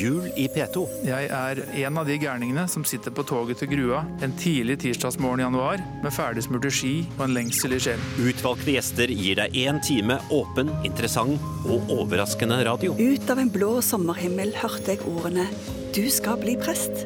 [0.00, 0.82] Jul i P2.
[1.04, 5.42] Jeg er en av de gærningene som sitter på toget til Grua en tidlig tirsdagsmorgen
[5.42, 8.06] i januar med ferdigsmurte ski og en lengsel i sjelen.
[8.24, 11.36] Utvalgte gjester gir deg én time åpen, interessant
[11.66, 12.96] og overraskende radio.
[12.96, 15.48] Ut av en blå sommerhimmel hørte jeg ordene
[15.92, 17.04] 'Du skal bli prest'.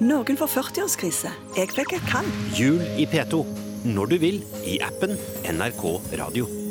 [0.00, 1.30] Noen får 40-årskrise.
[1.56, 2.26] Jeg fikk et kall.
[2.58, 3.44] Jul i P2.
[3.84, 6.63] Når du vil, i appen NRK Radio.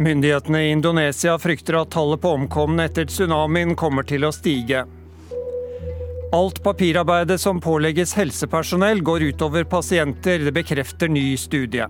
[0.00, 4.86] Myndighetene i Indonesia frykter at tallet på omkomne etter tsunamien kommer til å stige.
[6.32, 11.84] Alt papirarbeidet som pålegges helsepersonell går utover pasienter, det bekrefter ny studie.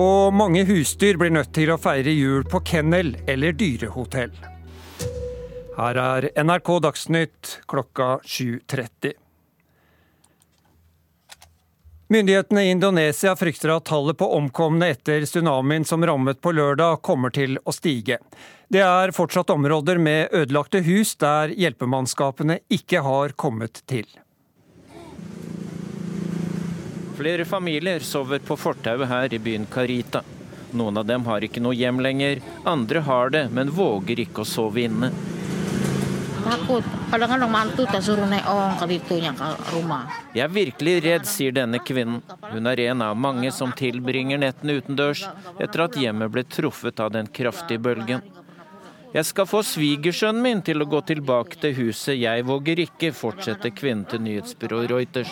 [0.00, 4.32] Og mange husdyr blir nødt til å feire jul på kennel eller dyrehotell.
[5.76, 9.25] Her er NRK Dagsnytt klokka 7.30.
[12.08, 17.32] Myndighetene i Indonesia frykter at tallet på omkomne etter tsunamien som rammet på lørdag, kommer
[17.34, 18.20] til å stige.
[18.70, 24.06] Det er fortsatt områder med ødelagte hus der hjelpemannskapene ikke har kommet til.
[27.18, 30.22] Flere familier sover på fortauet her i byen Karita.
[30.78, 34.50] Noen av dem har ikke noe hjem lenger, andre har det, men våger ikke å
[34.52, 35.10] sove inne.
[40.36, 42.22] Jeg er virkelig redd, sier denne kvinnen.
[42.52, 45.26] Hun er en av mange som tilbringer nettene utendørs
[45.58, 48.22] etter at hjemmet ble truffet av den kraftige bølgen.
[49.16, 53.72] Jeg skal få svigersønnen min til å gå tilbake til huset, jeg våger ikke, fortsetter
[53.72, 55.30] kvinnen til nyhetsbyrået Reuters.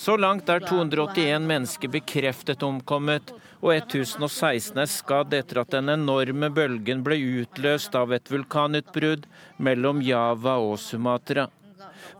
[0.00, 6.48] Så langt er 281 mennesker bekreftet omkommet, og 1016 er skadd etter at den enorme
[6.56, 9.26] bølgen ble utløst av et vulkanutbrudd
[9.60, 11.48] mellom Java og Sumatra.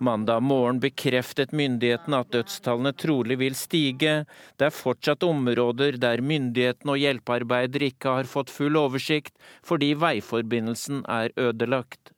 [0.01, 4.15] Mandag morgen bekreftet myndighetene at dødstallene trolig vil stige.
[4.57, 11.05] Det er fortsatt områder der myndighetene og hjelpearbeidere ikke har fått full oversikt fordi veiforbindelsen
[11.09, 12.15] er ødelagt.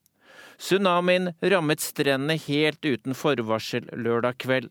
[0.62, 4.70] Tsunamien rammet strendene helt uten forvarsel lørdag kveld.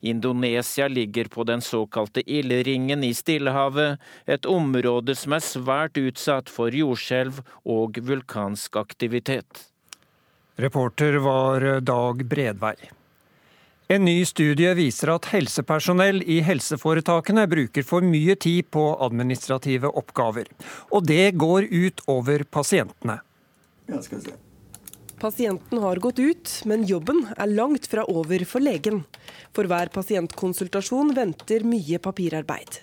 [0.00, 6.74] Indonesia ligger på den såkalte ildringen i Stillehavet, et område som er svært utsatt for
[6.74, 9.68] jordskjelv og vulkansk aktivitet.
[10.56, 12.76] Reporter var Dag Bredvei.
[13.88, 20.48] En ny studie viser at helsepersonell i helseforetakene bruker for mye tid på administrative oppgaver.
[20.88, 23.18] Og det går ut over pasientene.
[23.90, 24.38] Ja, skal vi se.
[25.24, 29.06] Pasienten har gått ut, men jobben er langt fra over for legen.
[29.56, 32.82] For hver pasientkonsultasjon venter mye papirarbeid.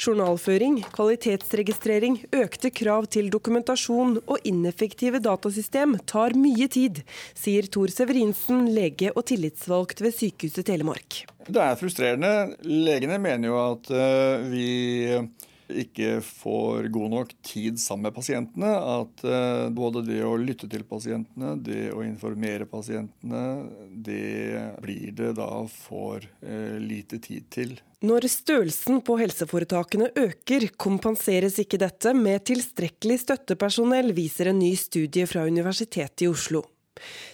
[0.00, 7.02] Journalføring, kvalitetsregistrering, økte krav til dokumentasjon og ineffektive datasystem tar mye tid,
[7.36, 11.22] sier Tor Severinsen, lege og tillitsvalgt ved Sykehuset Telemark.
[11.44, 12.56] Det er frustrerende.
[12.64, 14.68] Legene mener jo at eh, vi
[15.82, 18.72] ikke får god nok tid sammen med pasientene.
[18.72, 23.44] At eh, både det å lytte til pasientene, det å informere pasientene,
[23.92, 27.74] det blir det da for eh, lite tid til.
[28.02, 35.28] Når størrelsen på helseforetakene øker, kompenseres ikke dette med tilstrekkelig støttepersonell, viser en ny studie
[35.30, 36.64] fra Universitetet i Oslo.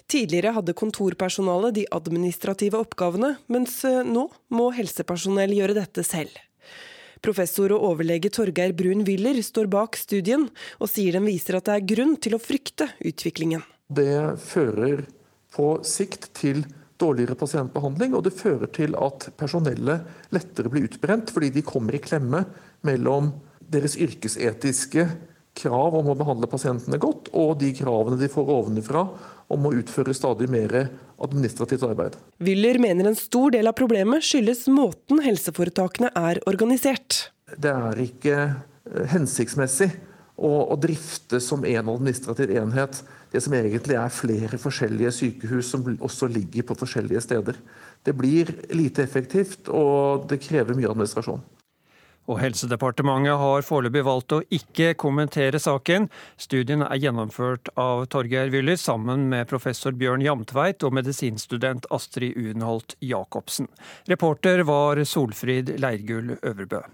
[0.09, 6.37] Tidligere hadde kontorpersonalet de administrative oppgavene, mens eh, nå må helsepersonell gjøre dette selv.
[7.24, 11.76] Professor og overlege Torgeir Brun Wyller står bak studien, og sier den viser at det
[11.76, 13.64] er grunn til å frykte utviklingen.
[13.88, 15.07] Det fører
[15.54, 16.64] på sikt til
[16.98, 22.02] dårligere pasientbehandling, og det fører til at personellet lettere blir utbrent, fordi de kommer i
[22.02, 22.44] klemme
[22.87, 23.33] mellom
[23.68, 25.07] deres yrkesetiske
[25.59, 29.04] krav om å behandle pasientene godt, og de kravene de får ovenfra
[29.49, 30.75] om å utføre stadig mer
[31.19, 32.17] administrativt arbeid.
[32.45, 37.29] Wyller mener en stor del av problemet skyldes måten helseforetakene er organisert.
[37.57, 39.91] Det er ikke eh, hensiktsmessig
[40.39, 43.01] å, drifte som en administrativ enhet
[43.33, 47.59] det som egentlig er flere forskjellige sykehus som også ligger på forskjellige steder.
[48.07, 51.43] Det blir lite effektivt, og det krever mye administrasjon.
[52.29, 56.11] Og Helsedepartementet har foreløpig valgt å ikke kommentere saken.
[56.37, 62.99] Studien er gjennomført av Torgeir Wyller sammen med professor Bjørn Jamtveit og medisinstudent Astrid Unholt
[63.01, 63.73] Jacobsen.
[64.12, 66.85] Reporter var Solfrid Leirgull Øverbø.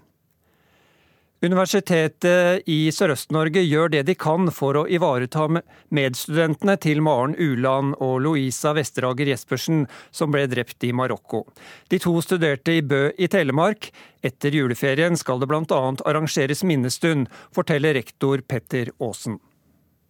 [1.43, 5.49] Universitetet i Sørøst-Norge gjør det de kan for å ivareta
[5.93, 9.83] medstudentene til Maren Uland og Louisa Vesterager Jespersen,
[10.15, 11.43] som ble drept i Marokko.
[11.91, 13.91] De to studerte i Bø i Telemark.
[14.25, 15.81] Etter juleferien skal det bl.a.
[16.07, 19.41] arrangeres minnestund, forteller rektor Petter Aasen.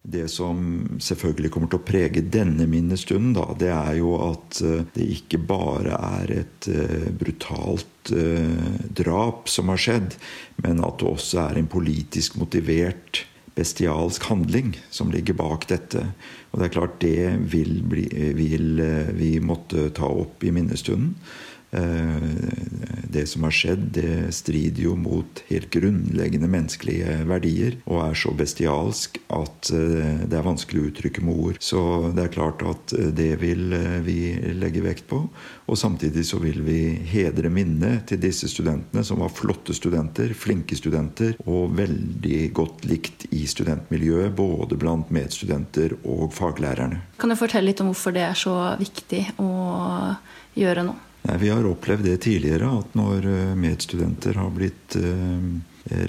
[0.06, 0.60] Det som
[1.02, 5.40] selvfølgelig kommer til å prege denne minnestunden, da, det er jo at eh, det ikke
[5.50, 10.18] bare er et eh, brutalt eh, drap som har skjedd,
[10.62, 13.24] men at det også er en politisk motivert
[13.58, 16.04] bestialsk handling som ligger bak dette.
[16.52, 18.06] Og det er klart det vil, bli,
[18.38, 18.84] vil
[19.16, 21.16] vi måtte ta opp i minnestunden.
[21.76, 22.30] Eh,
[23.08, 28.32] det som har skjedd, det strider jo mot helt grunnleggende menneskelige verdier og er så
[28.36, 31.60] bestialsk at eh, det er vanskelig å uttrykke med ord.
[31.64, 31.82] Så
[32.16, 34.20] det er klart at eh, det vil vi
[34.56, 35.22] legge vekt på.
[35.66, 40.78] Og samtidig så vil vi hedre minnet til disse studentene, som var flotte studenter, flinke
[40.78, 47.02] studenter og veldig godt likt i studentmiljøet, både blant medstudenter og faglærerne.
[47.20, 49.50] Kan du fortelle litt om hvorfor det er så viktig å
[50.56, 50.96] gjøre nå?
[51.26, 55.48] Nei, Vi har opplevd det tidligere, at når eh, medstudenter har blitt eh,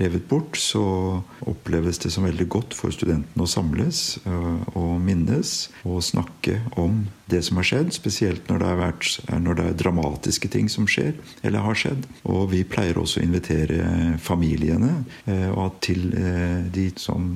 [0.01, 0.83] revet bort, så
[1.49, 5.53] oppleves det som veldig godt for studentene å samles eh, og minnes
[5.89, 7.95] og snakke om det som har skjedd.
[7.97, 9.13] Spesielt når det, vært,
[9.47, 12.05] når det, er dramatiske ting som skjer eller har skjedd.
[12.29, 15.01] Og vi pleier også å invitere familiene
[15.83, 16.05] til
[16.77, 17.33] de som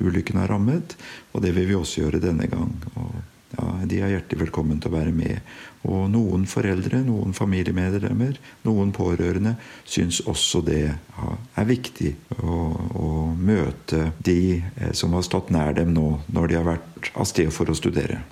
[0.00, 0.96] ulykken har rammet.
[1.32, 2.72] Og det vil vi også gjøre denne gang.
[2.96, 3.14] Og
[3.52, 5.40] ja, de er hjertelig velkommen til å være med
[5.88, 12.58] og noen foreldre, noen familiemedlemmer, noen pårørende syns også det er viktig å,
[13.02, 17.26] å, møte de eh, som har stått nær dem nå, når de har vært av
[17.28, 18.22] sted for å studere.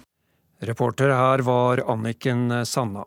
[0.61, 3.07] Reporter her var Anniken Sanna.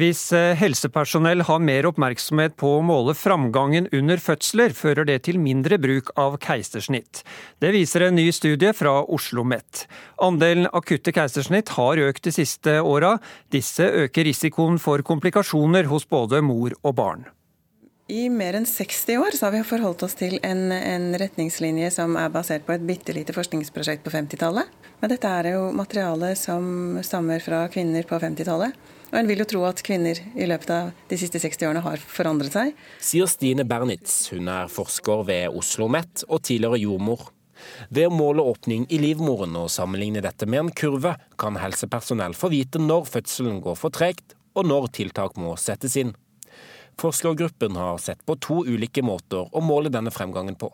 [0.00, 5.40] Hvis eh, helsepersonell har mer oppmerksomhet på å måle framgangen under fødsler, fører det til
[5.42, 7.20] mindre bruk av keisersnitt.
[7.60, 9.86] Det viser en ny studie fra Oslo OsloMet.
[10.20, 13.18] Andelen akutte keisersnitt har økt de siste åra.
[13.52, 17.26] Disse øker risikoen for komplikasjoner hos både mor og barn.
[18.10, 22.32] I mer enn 60 år har vi forholdt oss til en, en retningslinje som er
[22.34, 24.66] basert på et bitte lite forskningsprosjekt på 50-tallet.
[25.00, 28.74] Men dette er jo materiale som stammer fra kvinner på 50-tallet.
[29.10, 31.98] Og en vil jo tro at kvinner i løpet av de siste 60 årene har
[31.98, 32.74] forandret seg.
[33.02, 34.28] Sier Stine Bernitz.
[34.30, 37.30] Hun er forsker ved Oslo OsloMet og tidligere jordmor.
[37.88, 42.50] Ved å måle åpning i livmoren og sammenligne dette med en kurve, kan helsepersonell få
[42.52, 46.14] vite når fødselen går for tregt, og når tiltak må settes inn.
[47.00, 50.70] Forskergruppen har sett på to ulike måter å måle denne fremgangen på.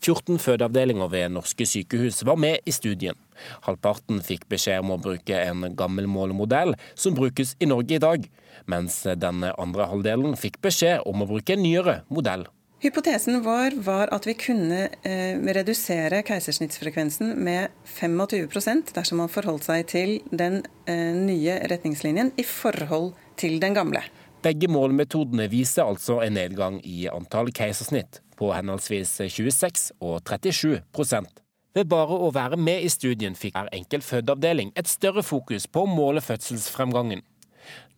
[0.00, 3.18] 14 fødeavdelinger ved norske sykehus var med i studien.
[3.66, 8.24] Halvparten fikk beskjed om å bruke en gammel målemodell som brukes i Norge i dag,
[8.70, 12.46] mens den andre halvdelen fikk beskjed om å bruke en nyere modell.
[12.80, 19.84] Hypotesen vår var at vi kunne eh, redusere keisersnittsfrekvensen med 25% dersom man forholdt seg
[19.92, 24.00] til den eh, nye retningslinjen i forhold til den gamle.
[24.40, 31.42] Begge målmetodene viser altså en nedgang i antall keisersnitt på henholdsvis 26 og 37 prosent.
[31.76, 35.84] Ved bare å være med i studien fikk hver enkelt fødeavdeling et større fokus på
[35.84, 37.22] å måle fødselsfremgangen.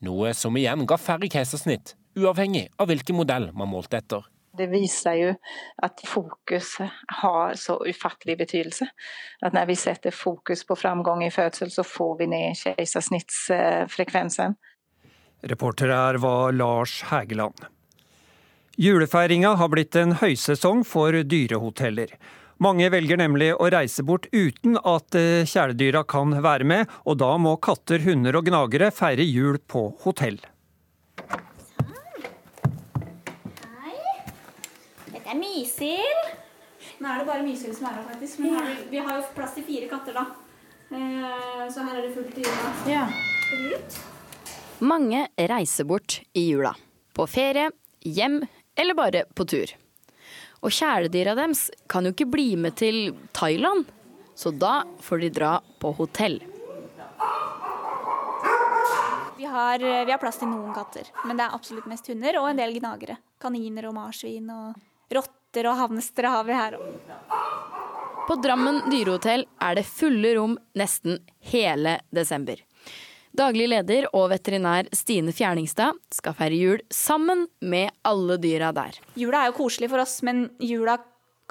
[0.04, 4.26] Noe som igjen ga færre keisersnitt, uavhengig av hvilken modell man målte etter.
[4.52, 5.28] Det viser jo
[5.80, 6.74] at fokus
[7.22, 8.84] har så ufattelig betydelse.
[9.40, 14.58] At når vi setter fokus på framgang i fødsel, så får vi ned keisersnittsfrekvensen.
[15.48, 17.64] Reporter her var Lars Hægeland.
[18.80, 22.14] Julefeiringa har blitt en høysesong for dyrehoteller.
[22.62, 27.34] Mange velger nemlig å reise bort uten at eh, kjæledyra kan være med, og da
[27.42, 30.38] må katter, hunder og gnagere feire jul på hotell.
[33.82, 33.98] Hei.
[35.10, 36.22] Dette er mysil.
[37.02, 38.40] Nå er det bare mysil som er her, faktisk.
[38.44, 40.24] Men her, vi har jo plass til fire katter, da.
[40.92, 42.72] Eh, Så her er det fullt i jula.
[42.88, 43.04] Ja.
[44.82, 46.72] Mange reiser bort i jula.
[47.12, 47.68] På ferie,
[48.06, 48.40] hjem
[48.76, 49.72] eller bare på tur.
[50.62, 53.88] Og kjæledyra deres kan jo ikke bli med til Thailand,
[54.38, 55.52] så da får de dra
[55.82, 56.38] på hotell.
[59.36, 62.38] Vi har, eh, vi har plass til noen katter, men det er absolutt mest hunder
[62.38, 63.18] og en del gnagere.
[63.40, 64.78] Kaniner og marsvin og
[65.10, 66.92] rotter og havnestere har vi her òg.
[68.28, 72.54] På Drammen dyrehotell er det fulle rom nesten hele desember.
[73.32, 78.98] Daglig leder og veterinær Stine Fjerningstad skal feire jul sammen med alle dyra der.
[79.16, 80.98] Jula er jo koselig for oss, men jula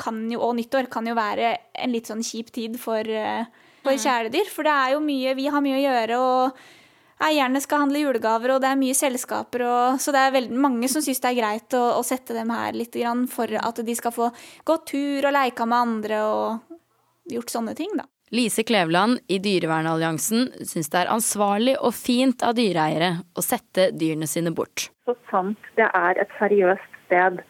[0.01, 3.49] kan jo, og nyttår kan jo være en litt sånn kjip tid for, eh,
[3.81, 4.53] for kjæledyr.
[4.53, 8.55] For det er jo mye, vi har mye å gjøre, og eierne skal handle julegaver,
[8.55, 9.65] og det er mye selskaper.
[9.65, 12.53] Og, så det er veldig mange som syns det er greit å, å sette dem
[12.53, 14.31] her litt grann, for at de skal få
[14.65, 16.79] gå tur og leika med andre og
[17.25, 18.05] gjort sånne ting, da.
[18.31, 24.29] Lise Kleveland i Dyrevernalliansen syns det er ansvarlig og fint av dyreeiere å sette dyrene
[24.29, 24.85] sine bort.
[25.03, 27.41] Så sant det er et seriøst sted.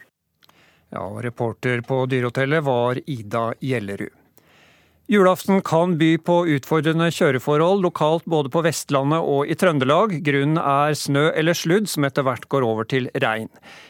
[0.90, 4.21] Ja, Reporter på dyrehotellet var Ida Gjellerud.
[5.12, 10.14] Julaften kan by på utfordrende kjøreforhold lokalt både på Vestlandet og i Trøndelag.
[10.24, 13.50] Grunnen er snø eller sludd som etter hvert går over til regn.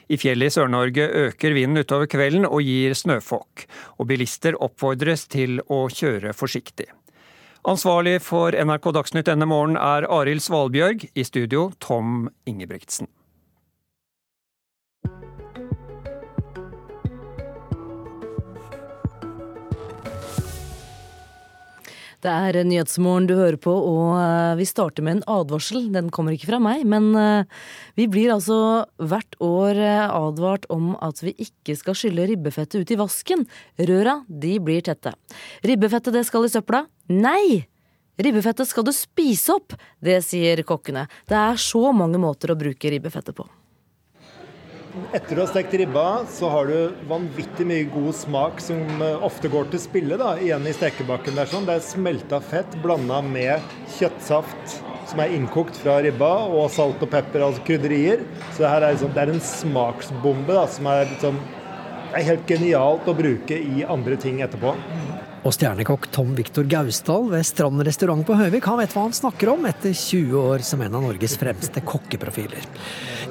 [0.10, 3.68] I fjellet i Sør-Norge øker vinden utover kvelden og gir snøfokk.
[4.02, 6.90] Og bilister oppfordres til å kjøre forsiktig.
[7.70, 11.06] Ansvarlig for NRK Dagsnytt denne morgenen er Arild Svalbjørg.
[11.14, 13.14] I studio Tom Ingebrigtsen.
[22.22, 25.88] Det er Nyhetsmorgen du hører på, og eh, vi starter med en advarsel.
[25.94, 27.62] Den kommer ikke fra meg, men eh,
[27.98, 28.58] vi blir altså
[29.02, 33.48] hvert år eh, advart om at vi ikke skal skylle ribbefettet ut i vasken.
[33.90, 35.16] Røra, de blir tette.
[35.66, 36.84] Ribbefettet, det skal i søpla.
[37.10, 37.64] Nei!
[38.22, 41.08] Ribbefettet skal du spise opp, det sier kokkene.
[41.26, 43.48] Det er så mange måter å bruke ribbefettet på.
[45.16, 49.48] Etter å ha stekt ribba, så har du vanvittig mye god smak som eh, ofte
[49.52, 51.38] går til spille da, igjen i stekebakken.
[51.40, 51.68] der sånn.
[51.68, 53.64] Det er smelta fett blanda med
[53.96, 54.82] kjøttsaft
[55.12, 58.26] som er innkokt fra ribba, og salt og pepper, altså krydderier.
[58.52, 61.40] Så det, her er, liksom, det er en smaksbombe da, som er, liksom,
[62.12, 64.76] er helt genialt å bruke i andre ting etterpå.
[65.42, 69.50] Og stjernekokk Tom Viktor Gausdal ved Strand restaurant på Høvik, han vet hva han snakker
[69.56, 72.68] om etter 20 år som en av Norges fremste kokkeprofiler.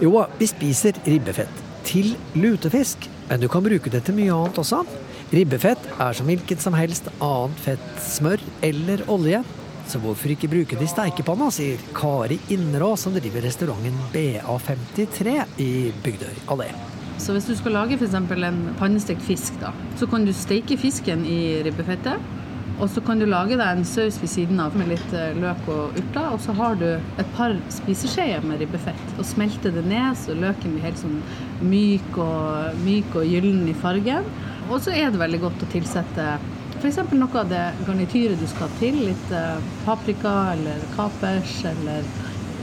[0.02, 4.82] Jo, vi spiser ribbefett til lutefisk, men du kan bruke det til mye annet også.
[5.30, 9.44] Ribbefett er som hvilket som helst annet fett, smør eller olje.
[9.90, 15.74] Så hvorfor ikke bruke det i steikepanna, sier Kari Innerå, som driver restauranten BA53 i
[16.02, 16.72] Bygdøy allé.
[17.20, 18.14] Så hvis du skal lage f.eks.
[18.16, 22.36] en pannestekt fisk, da, så kan du steike fisken i ribbefettet.
[22.80, 25.66] Og så kan du lage deg en saus ved siden av med litt eh, løk
[25.68, 26.30] og urter.
[26.32, 29.02] Og så har du et par spiseskjeer med ribbefett.
[29.18, 31.18] Og smelter det ned, så løken blir helt sånn
[31.60, 34.32] myk og, myk og gyllen i fargen.
[34.70, 36.30] Og så er det veldig godt å tilsette
[36.80, 37.02] f.eks.
[37.12, 38.96] noe av det garnityret du skal til.
[39.10, 42.08] Litt eh, paprika eller kapers eller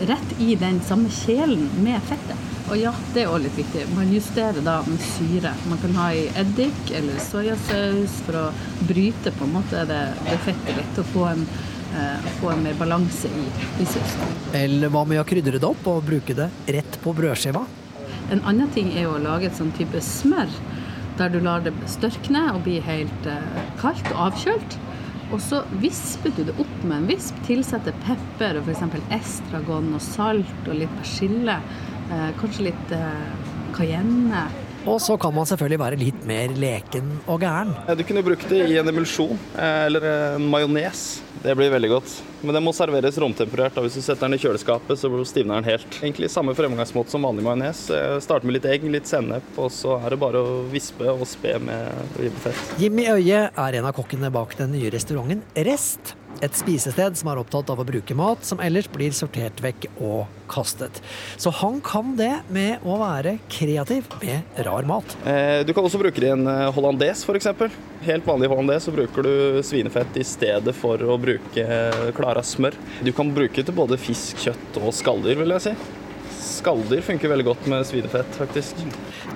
[0.09, 2.56] rett i den samme kjelen med fettet.
[2.67, 3.85] Og ja, det er òg litt viktig.
[3.95, 5.53] Man justerer da med syre.
[5.71, 8.45] Man kan ha i eddik eller soyasaus for å
[8.89, 11.45] bryte på en måte det, det fettet litt og få en,
[11.95, 13.45] eh, få en mer balanse i,
[13.79, 14.35] i sausen.
[14.59, 17.63] Eller hva med å krydre det opp og bruke det rett på brødskiva?
[18.35, 20.51] En annen ting er å lage et sånn type smør,
[21.17, 24.81] der du lar det størkne og bli helt eh, kaldt og avkjølt.
[25.31, 28.99] Og så visper du det opp med en visp, tilsetter pepper og f.eks.
[29.15, 31.57] estragon og salt og litt persille.
[32.07, 34.47] Eh, kanskje litt eh, cayenne.
[34.87, 37.73] Og så kan man selvfølgelig være litt mer leken og gæren.
[37.99, 41.01] Du kunne brukt det i en emulsjon eh, eller en majones.
[41.43, 42.13] Det blir veldig godt.
[42.47, 43.75] Men det må serveres romtemperert.
[43.75, 43.83] Da.
[43.83, 45.99] Hvis du setter den i kjøleskapet, så stivner den helt.
[45.99, 47.83] Egentlig samme fremgangsmåte som vanlig majones.
[48.23, 51.57] Starte med litt egg, litt sennep, og så er det bare å vispe og spe
[51.59, 52.79] med ribbefett.
[52.81, 56.15] Jimmy Øie er en av kokkene bak den nye restauranten Rest.
[56.37, 60.27] Et spisested som er opptatt av å bruke mat som ellers blir sortert vekk og
[60.51, 61.01] kastet.
[61.41, 65.17] Så han kan det med å være kreativ med rar mat.
[65.25, 67.49] Eh, du kan også bruke det i en eh, hollandes f.eks.
[68.05, 72.77] Helt vanlig hollandes så bruker du svinefett i stedet for å bruke eh, Klara smør.
[73.01, 75.77] Du kan bruke det til både fisk, kjøtt og skalldyr, vil jeg si.
[76.37, 78.79] Skalldyr funker veldig godt med svinefett, faktisk.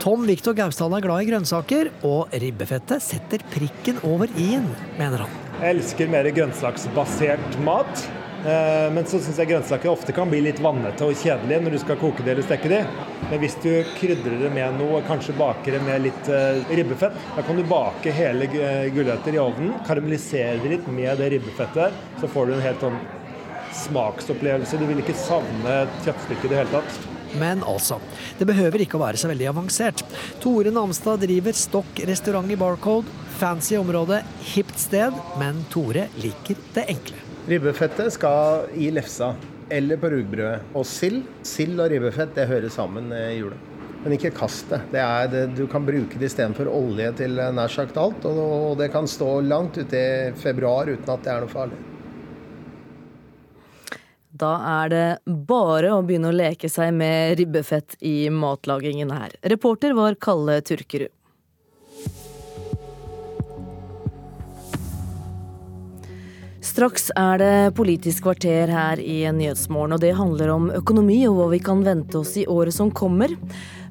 [0.01, 4.69] Tom Viktor Gausdal er glad i grønnsaker, og ribbefettet setter prikken over i-en,
[5.01, 5.50] mener han.
[5.61, 8.07] Jeg elsker mer grønnsaksbasert mat.
[8.41, 11.79] Eh, men så syns jeg grønnsaker ofte kan bli litt vannete og kjedelige når du
[11.83, 12.79] skal koke det eller steke de.
[13.27, 17.45] Men hvis du krydrer det med noe, kanskje baker det med litt eh, ribbefett, da
[17.45, 22.49] kan du bake hele gulrøtter i ovnen, karamellisere det litt med det ribbefettet, så får
[22.49, 22.99] du en helt sånn
[23.85, 24.81] smaksopplevelse.
[24.81, 27.10] Du vil ikke savne et kjøttstykke i det hele tatt.
[27.39, 27.99] Men altså,
[28.39, 30.03] det behøver ikke å være så veldig avansert.
[30.43, 33.19] Tore Namstad driver Stokk restaurant i Barcode.
[33.41, 34.19] Fancy område,
[34.53, 37.17] hipt sted, men Tore liker det enkle.
[37.49, 39.33] Ribbefettet skal i lefsa
[39.71, 40.71] eller på rugbrødet.
[40.77, 41.23] Og sild.
[41.47, 43.57] Sild og ribbefett det hører sammen i jula.
[44.01, 44.81] Men ikke kast det.
[44.93, 48.25] det, det du kan bruke det istedenfor olje til nær sagt alt.
[48.25, 51.79] Og det kan stå langt ute i februar uten at det er noe farlig.
[54.41, 55.07] Da er det
[55.47, 59.35] bare å begynne å leke seg med ribbefett i matlagingen her.
[59.45, 61.13] Reporter var Kalle Turkerud.
[66.61, 71.47] Straks er det Politisk kvarter her i Nyhetsmorgen, og det handler om økonomi og hva
[71.51, 73.33] vi kan vente oss i året som kommer.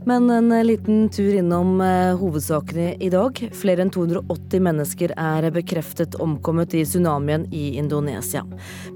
[0.04, 3.36] Men en liten tur innom eh, hovedsakene i dag.
[3.52, 8.46] Flere enn 280 mennesker er bekreftet omkommet i tsunamien i Indonesia.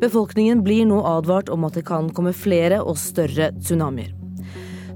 [0.00, 4.14] Befolkningen blir nå advart om at det kan komme flere og større tsunamier.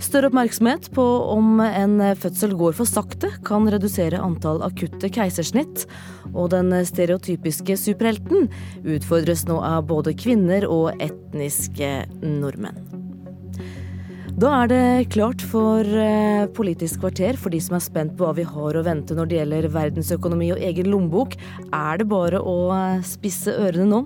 [0.00, 1.04] Større oppmerksomhet på
[1.34, 5.88] om en fødsel går for sakte, kan redusere antall akutte keisersnitt.
[6.32, 8.46] Og den stereotypiske superhelten
[8.86, 11.90] utfordres nå av både kvinner og etniske
[12.22, 12.88] nordmenn.
[14.39, 18.36] Da er det klart for eh, Politisk kvarter for de som er spent på hva
[18.36, 21.32] vi har å vente når det gjelder verdensøkonomi og egen lommebok.
[21.74, 23.99] Er det bare å eh, spisse ørene nå?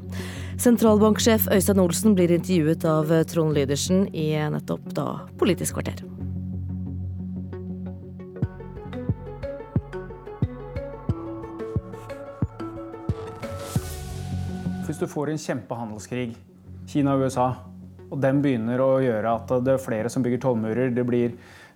[0.56, 5.04] Sentralbanksjef Øystein Olsen blir intervjuet av eh, Trond Lydersen i nettopp da
[5.36, 6.00] Politisk kvarter.
[14.86, 16.32] Hvis du får en kjempehandelskrig,
[16.88, 17.50] Kina og USA
[18.12, 21.32] og den begynner å gjøre at det er flere som bygger tollmurer, det blir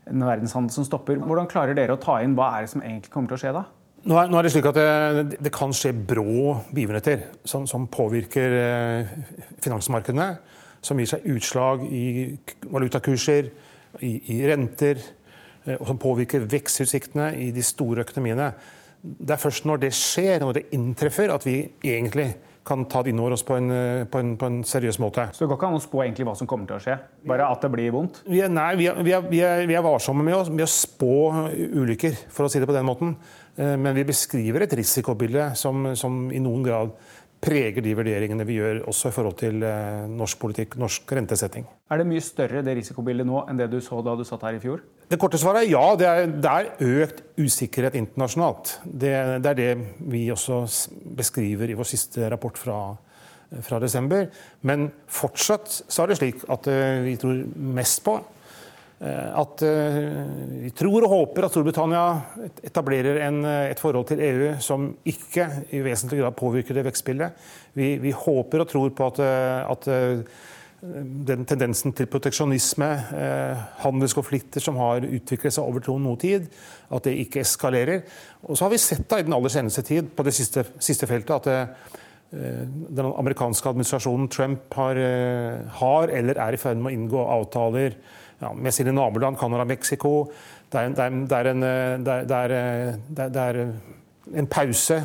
[0.06, 1.18] en verdenshandel som stopper.
[1.22, 3.54] Hvordan klarer dere å ta inn hva er det som egentlig kommer til å skje
[3.56, 3.64] da?
[4.06, 7.88] Nå er, nå er det slik at det, det, kan skje brå begivenheter som, som
[7.90, 9.14] påvirker eh,
[9.64, 10.28] finansmarkedene.
[10.86, 12.36] Som gir seg utslag i
[12.70, 13.48] valutakurser,
[14.06, 15.00] i, i renter,
[15.64, 18.52] eh, og som påvirker vekstutsiktene i de store økonomiene.
[19.02, 22.28] Det er først når det skjer, når det inntreffer, at vi egentlig
[22.66, 25.28] kan ta det innover oss på en, eh, på, en, på en, seriøs måte.
[25.32, 26.96] Så det går ikke an å spå egentlig hva som kommer til å skje?
[27.30, 28.22] Bare at det blir vondt?
[28.26, 30.66] Vi er, nei, vi er, vi er, vi er, vi er varsomme med å, med
[30.66, 31.12] å, spå
[31.54, 33.14] ulykker, for å si det på den måten.
[33.54, 36.96] Eh, men vi beskriver et risikobilde som, som i noen grad
[37.46, 41.66] preger de vurderingene vi gjør også i forhold til eh, norsk politikk, norsk rentesetting.
[41.90, 44.58] Er det mye større det risikobildet nå enn det du så da du satt her
[44.58, 44.82] i fjor?
[45.06, 45.84] Det korte svaret er ja.
[45.98, 48.76] Det er, det er økt usikkerhet internasjonalt.
[48.84, 49.72] Det, det, er det
[50.10, 50.64] vi også
[51.18, 52.80] beskriver i vår siste rapport fra,
[53.62, 54.26] fra desember.
[54.66, 57.44] Men fortsatt så er det slik at uh, vi tror
[57.78, 58.18] mest på
[58.96, 59.96] at uh,
[60.62, 62.04] vi tror og håper at Storbritannia
[62.64, 65.44] etablerer en, et forhold til EU som ikke
[65.76, 67.48] i vesentlig grad påvirker det vekstbildet.
[67.76, 69.90] Vi, vi håper og tror på at, at
[71.26, 76.46] den tendensen til proteksjonisme, eh, handelskonflikter som har utviklet seg over noe tid,
[76.90, 78.02] at det ikke eskalerer.
[78.44, 81.06] Og så har vi sett da i den aller seneste tid på det siste, siste
[81.06, 81.66] feltet at eh,
[82.36, 87.96] den amerikanske administrasjonen Trump har, eh, har, eller er i ferd med å inngå avtaler
[88.40, 90.12] ja, med sine naboland, Canada og Mexico.
[90.72, 91.62] Det er, det, er en,
[92.04, 92.54] det, er,
[93.16, 93.60] det er
[94.36, 95.00] en pause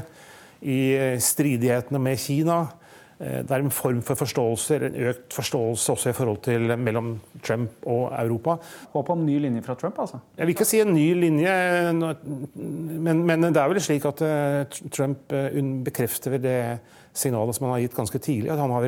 [0.61, 0.81] i
[1.21, 2.63] stridighetene med Kina.
[3.21, 7.13] Eh, det er en form for forståelse, en økt forståelse også i forhold til mellom
[7.45, 8.57] Trump og Europa.
[8.93, 10.21] Håp om ny linje fra Trump, altså?
[10.37, 11.53] Jeg vil ikke si en ny linje,
[11.93, 16.57] men, men det er vel slik at eh, Trump eh, bekrefter det
[17.13, 18.49] signalet som han har gitt ganske tidlig.
[18.49, 18.87] at han, har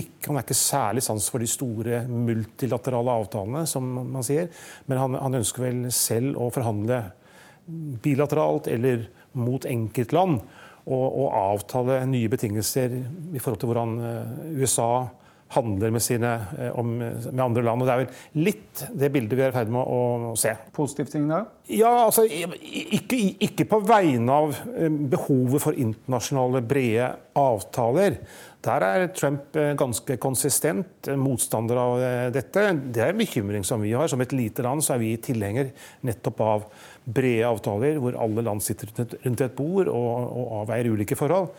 [0.00, 4.50] ikke, han er ikke særlig sans for de store multilaterale avtalene, som man sier.
[4.90, 7.00] Men han, han ønsker vel selv å forhandle
[8.04, 9.06] bilateralt eller
[9.40, 10.40] mot enkeltland
[10.84, 14.88] og, og, avtale nye betingelser i forhold til hvordan eh, USA
[15.54, 16.30] handler med, sine,
[16.74, 17.82] om, med, andre land.
[17.82, 20.00] og Det er vel litt det bildet vi er i ferd med å,
[20.30, 20.54] å se.
[20.74, 21.44] Positivt da?
[21.72, 24.58] Ja, altså ikke, ikke, på vegne av
[25.10, 28.18] behovet for internasjonale, brede avtaler.
[28.64, 32.02] Der er Trump ganske konsistent motstander av
[32.32, 32.66] dette.
[32.92, 34.08] Det er en bekymring som vi har.
[34.08, 35.72] Som et lite land så er vi tilhenger
[36.08, 36.68] nettopp av
[37.04, 38.92] brede avtaler hvor alle land sitter
[39.24, 41.52] rundt et bord og, og avveier ulike forhold.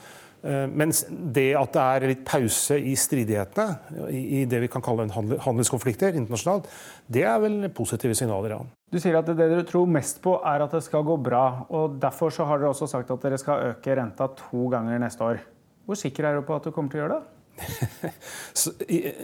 [0.45, 5.07] Eh, mens det at det er litt pause i stridighetene, i det vi kan kalle
[5.09, 6.69] handelskonflikter internasjonalt,
[7.09, 8.59] det er vel positive signaler, ja.
[8.93, 11.65] Du sier at det dere tror mest på, er at det skal gå bra.
[11.73, 15.25] og Derfor så har dere også sagt at dere skal øke renta to ganger neste
[15.25, 15.41] år.
[15.85, 17.31] Hvor sikker er du på at du kommer til å gjøre det?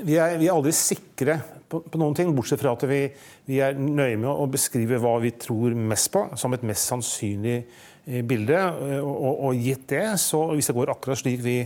[0.07, 1.35] vi, er, vi, er, aldri sikre
[1.69, 3.01] på, på, noen ting, bortsett fra at vi,
[3.47, 7.59] vi, er nøye med å beskrive hva vi tror mest på, som et mest sannsynlig
[8.05, 8.59] bilde.
[9.05, 11.57] Og, og gitt det, så hvis det går akkurat slik vi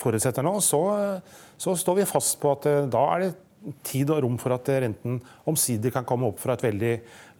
[0.00, 0.82] forutsetter nå, så,
[1.60, 3.32] så står vi fast på at eh, da er det
[3.84, 6.92] tid og rom for at renten omsider kan komme opp fra et veldig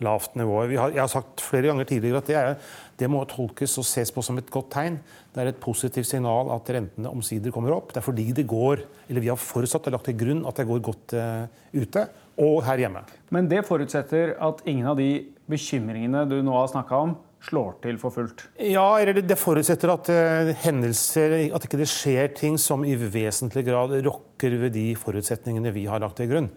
[0.05, 0.59] lavt nivå.
[0.77, 4.13] Har, jeg har sagt flere ganger tidligere at det, er, det, må tolkes og ses
[4.13, 4.99] på som et godt tegn.
[5.33, 7.95] Det er et positivt signal at rentene omsider kommer opp.
[7.95, 10.69] Det er fordi det går, eller vi har forutsatt og lagt til grunn at det
[10.69, 12.05] går godt uh, ute,
[12.41, 13.05] og her hjemme.
[13.33, 15.11] Men det forutsetter at ingen av de
[15.51, 18.45] bekymringene du nå har snakka om, slår til for fullt?
[18.61, 23.64] Ja, eller det forutsetter at uh, hendelser At ikke det skjer ting som i vesentlig
[23.68, 26.51] grad rokker ved de forutsetningene vi har lagt til grunn.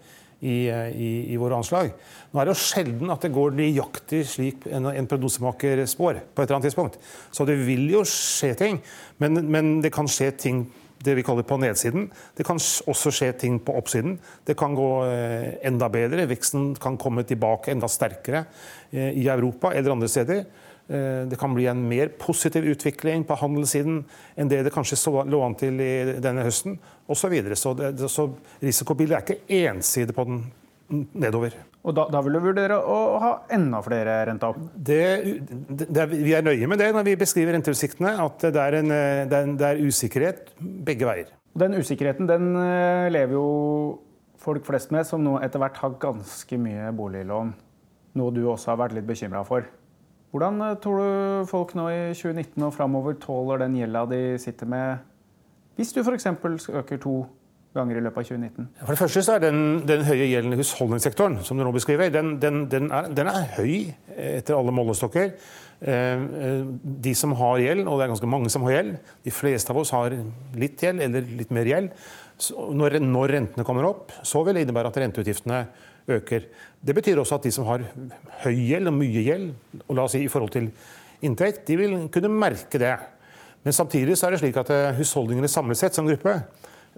[0.44, 1.94] I, uh, i, i, våre anslag.
[2.30, 6.20] Nå er det jo sjelden at det går nøyaktig slik en, en prognosemaker spår.
[6.34, 6.98] på et eller annet tidspunkt.
[7.32, 8.80] Så det vil jo skje ting,
[9.22, 10.66] men, men det kan skje ting
[11.04, 12.10] det vi kaller på nedsiden.
[12.36, 14.18] Det kan også skje ting på oppsiden.
[14.44, 16.28] Det kan gå uh, enda bedre.
[16.28, 18.44] Veksten kan komme tilbake enda sterkere
[18.92, 20.44] i Europa eller andre steder.
[20.88, 24.02] Eh, det kan bli en mer positiv utvikling på handelssiden
[24.36, 26.76] enn det det kanskje lå an til i denne høsten,
[27.06, 27.22] osv.
[27.24, 27.56] Så, videre.
[27.56, 27.72] så,
[28.08, 28.28] så
[28.60, 30.42] risikobildet er ikke ensidig på den
[31.16, 31.54] nedover.
[31.84, 34.58] Og da, da, vil du vurdere å ha enda flere renteopp?
[34.74, 35.00] Det,
[35.88, 39.32] det, vi er nøye med det når vi beskriver renteutsiktene, at det er, en, det,
[39.32, 41.32] er en, det er, usikkerhet begge veier.
[41.56, 43.48] Den usikkerheten den eh, lever jo
[44.44, 47.54] folk flest med, som nå etter hvert har ganske mye boliglån.
[48.20, 49.64] Noe du også har vært litt bekymra for.
[50.34, 54.66] Hvordan eh, tror du folk nå i 2019 og framover tåler den gjelda de sitter
[54.66, 55.04] med,
[55.78, 56.26] hvis du f.eks.
[56.74, 57.14] øker to
[57.74, 58.66] ganger i løpet av 2019?
[58.80, 62.10] For det første så er den, den høye gjelden i husholdningssektoren, som du nå beskriver,
[62.14, 65.30] den, den, den, er, den er, høy etter alle målestokker.
[65.86, 66.66] Eh, eh,
[67.06, 69.82] de som har gjeld, og det er ganske mange som har gjeld, de fleste av
[69.84, 70.18] oss har
[70.58, 71.94] litt gjeld eller litt mer gjeld.
[72.74, 75.66] Når, når rentene kommer opp, så vil det innebære at renteutgiftene
[76.08, 76.46] øker.
[76.84, 77.86] Det betyr også at de som har
[78.44, 79.48] høy gjeld og mye gjeld,
[79.88, 80.70] og la oss si i forhold til
[81.24, 82.94] inntekt, de vil kunne merke det.
[83.64, 86.36] Men samtidig så er det slik at eh, husholdningene samlet sett som gruppe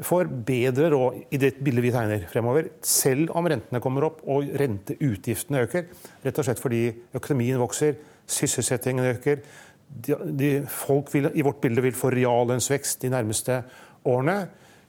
[0.05, 4.51] får bedre råd i det bildet vi tegner fremover, selv om rentene kommer opp og
[4.61, 5.87] renteutgiftene øker.
[6.25, 6.83] Rett og slett fordi
[7.17, 7.97] økonomien vokser,
[8.27, 9.41] sysselsettingen øker.
[9.87, 13.61] De, de, folk vil, i vårt bilde vil få reallønnsvekst de nærmeste
[14.05, 14.41] årene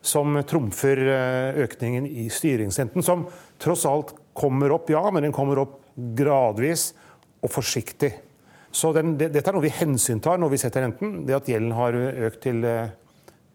[0.08, 3.28] som trumfer eh, økningen i styringsrenten, som
[3.62, 6.92] tross alt kommer opp, ja, men den kommer opp gradvis
[7.42, 8.14] og forsiktig.
[8.72, 11.74] Så den, det, Dette er noe vi hensyntar når vi setter renten, det at gjelden
[11.78, 11.96] har
[12.28, 12.66] økt til,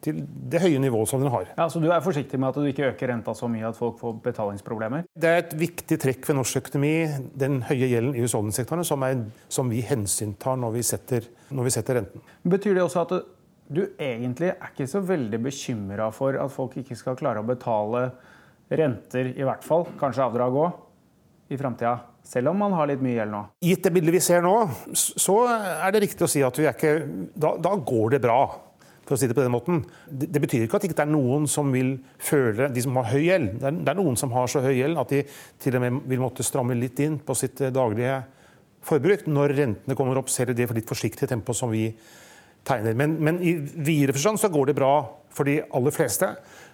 [0.02, 1.52] til det høye nivået som den har.
[1.54, 4.00] Ja, Så du er forsiktig med at du ikke øker renta så mye at folk
[4.00, 5.06] får betalingsproblemer?
[5.14, 6.94] Det er et viktig trekk ved norsk økonomi,
[7.38, 9.06] den høye gjelden i husholdningssektoren, som,
[9.52, 12.26] som vi hensyntar når vi, setter, når vi setter renten.
[12.42, 13.16] Betyr det også at
[13.72, 18.08] du egentlig er ikke så veldig bekymra for at folk ikke skal klare å betale
[18.78, 20.80] renter, i hvert fall, kanskje avdrag òg,
[21.52, 21.98] i framtida?
[22.22, 23.40] Selv om man har litt mye gjeld nå?
[23.66, 24.54] Gitt det bildet vi ser nå,
[24.94, 26.92] så er det riktig å si at vi er ikke
[27.34, 28.42] Da, da går det bra.
[29.02, 29.80] For å si det på den måten.
[30.06, 33.08] Det, det betyr ikke at det ikke er noen som vil føle De som har
[33.10, 33.56] høy gjeld.
[33.58, 35.24] Det det er noen som har så høy gjeld at de
[35.60, 38.20] til og med vil måtte stramme litt inn på sitt daglige
[38.86, 39.26] forbruk.
[39.26, 41.88] Når rentene kommer opp, ser de det for litt forsiktig tempo som vi
[42.66, 42.94] tegner.
[42.98, 44.94] Men, men i videre forstand så går det bra
[45.34, 46.28] for de aller fleste,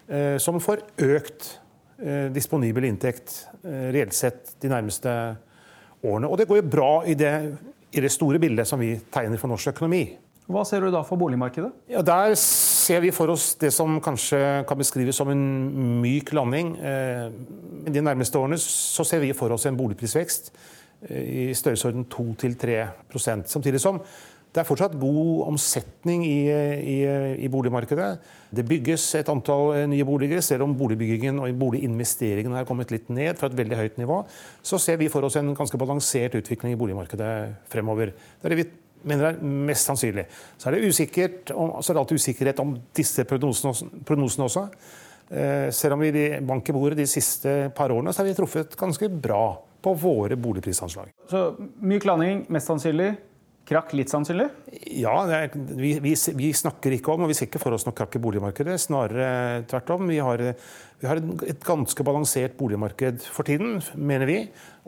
[0.08, 1.64] eh, som får økt eh,
[2.34, 5.10] disponibel inntekt eh, reelt sett de nærmeste
[6.04, 6.28] årene.
[6.30, 7.34] Og det går jo bra i det,
[7.90, 10.04] i det store bildet som vi tegner for norsk økonomi.
[10.48, 11.68] Hva ser du da for boligmarkedet?
[11.92, 15.42] Ja, Der ser vi for oss det som kanskje kan beskrives som en
[16.00, 16.70] myk landing.
[16.78, 20.48] Men de nærmeste årene så ser vi for oss en boligprisvekst
[21.10, 24.00] eh, i størrelsesorden 2-3 Samtidig som
[24.48, 26.96] det er fortsatt god omsetning i, i,
[27.44, 28.08] i, boligmarkedet.
[28.54, 30.40] Det bygges et antall eh, nye boliger.
[30.44, 34.22] Selv om boligbyggingen og boliginvesteringen har kommet litt ned fra et veldig høyt nivå,
[34.64, 37.32] så ser vi for oss en ganske balansert utvikling i boligmarkedet
[37.68, 38.14] fremover.
[38.16, 38.68] Det er det vi
[39.08, 40.24] mener er mest sannsynlig.
[40.56, 44.66] Så er det, usikkert, så er det alltid usikkerhet om disse prognosene, også.
[45.28, 48.76] Eh, selv om vi bank i bordet de siste par årene, så har vi truffet
[48.80, 49.44] ganske bra
[49.84, 51.12] på våre boligprisanslag.
[51.30, 51.50] Så
[51.84, 53.12] myk landing, mest sannsynlig.
[53.68, 54.46] Krakk litt sannsynlig?
[54.96, 57.96] Ja, er, vi, vi, vi, snakker ikke om, og vi ser ikke for oss noe
[57.96, 58.78] krakk i boligmarkedet.
[58.80, 60.06] Snarere tvert om.
[60.08, 60.44] Vi har,
[61.02, 64.38] vi har et ganske balansert boligmarked for tiden, mener vi.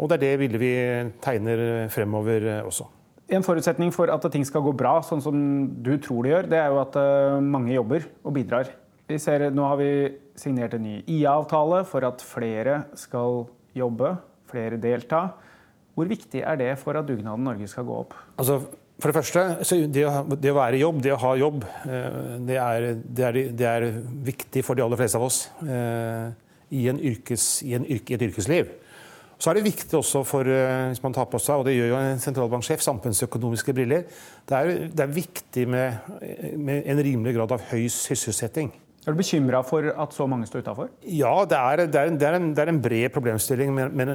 [0.00, 0.72] Og det er det bildet vi
[1.20, 1.62] tegner
[1.92, 2.88] fremover også.
[3.30, 5.36] En forutsetning for at ting skal gå bra, sånn som
[5.84, 8.72] du tror det gjør, det er jo at eh, mange jobber og bidrar.
[9.10, 9.90] Vi ser, nå har vi
[10.38, 13.44] signert en ny IA-avtale for at flere skal
[13.76, 14.16] jobbe,
[14.50, 15.28] flere delta.
[15.95, 18.14] Hvor viktig er det for at dugnaden Norge skal gå opp?
[18.41, 18.61] Altså,
[19.01, 20.12] for det første, det å,
[20.57, 23.86] være i jobb, det å ha jobb, eh, det er, det, er, det er,
[24.26, 26.28] viktig for de aller fleste av oss eh,
[26.76, 28.74] i, yrkes, i, yrke, i, et yrkesliv.
[29.41, 31.95] Så er det viktig også for, eh, hvis man tar på seg, og det gjør
[31.95, 34.05] jo en sentralbanksjef, samfunnsøkonomiske briller.
[34.49, 36.12] Det er, det er viktig med,
[36.61, 38.68] med en rimelig grad av høy sysselsetting.
[39.11, 40.90] Er du bekymra for at så mange står utafor?
[41.02, 43.72] Ja, det er, det, er en, det, er en, det er, en, bred problemstilling.
[43.74, 44.12] Men, men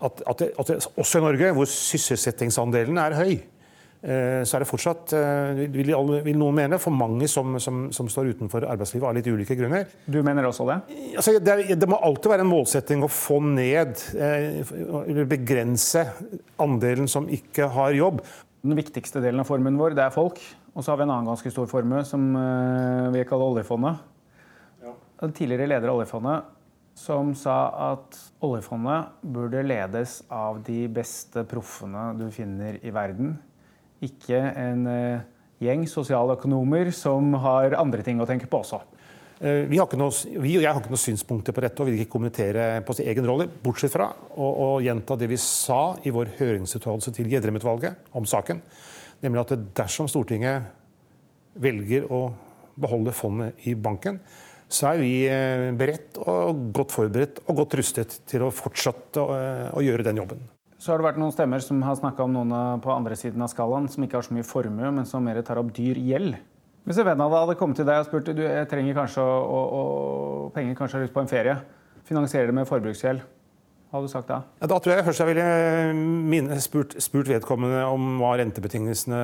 [0.00, 5.12] at, at, at også i Norge, hvor sysselsettingsandelen er høy, eh, så er det fortsatt,
[5.18, 9.58] eh, vil, noen mene, for mange som, som, som, står utenfor arbeidslivet av litt ulike
[9.60, 9.92] grunner.
[10.08, 10.78] Du mener også det?
[11.18, 14.64] Altså, det, må alltid være en målsetting å få ned, eh,
[15.02, 16.06] eller begrense,
[16.64, 18.24] andelen som ikke har jobb.
[18.64, 20.40] Den viktigste delen av formuen vår, det er folk.
[20.72, 22.32] Og så har vi en annen ganske stor formue som
[23.14, 24.13] vi kaller oljefondet.
[25.24, 26.52] En tidligere leder av oljefondet
[26.94, 27.56] som sa
[27.90, 33.34] at oljefondet burde ledes av de beste proffene du finner i verden.
[34.04, 35.24] Ikke en eh,
[35.64, 38.82] gjeng sosialøkonomer som har andre ting å tenke på også.
[39.40, 42.14] Eh, vi, noe, vi, og jeg har ikke noen synspunkter på dette og vil ikke
[42.14, 47.14] kommentere på sin egen rolle, bortsett fra å gjenta det vi sa i vår høringsuttalelse
[47.16, 48.62] til Gjedrem-utvalget om saken.
[49.24, 50.70] Nemlig at dersom Stortinget
[51.58, 52.28] velger å
[52.78, 54.18] beholde fondet i banken,
[54.74, 59.36] så er vi eh, beredt og godt forberedt og godt rustet til å fortsette å,
[59.36, 60.42] eh, å gjøre den jobben.
[60.78, 63.52] Så har det vært noen stemmer som har snakka om noen på andre siden av
[63.52, 66.36] skalaen som ikke har så mye formue, men som mer tar opp dyr gjeld.
[66.84, 69.22] Hvis en venn av deg hadde kommet til deg og spurt du, jeg trenger kanskje
[69.24, 69.84] å, å,
[70.52, 71.54] penger kanskje lyst på en ferie,
[72.04, 73.22] finansierer det med forbruksgjeld,
[73.94, 74.40] hadde du sagt da?
[74.58, 79.22] Ja, da tror jeg først jeg ville spurt, spurt, vedkommende om hva rentebetingelsene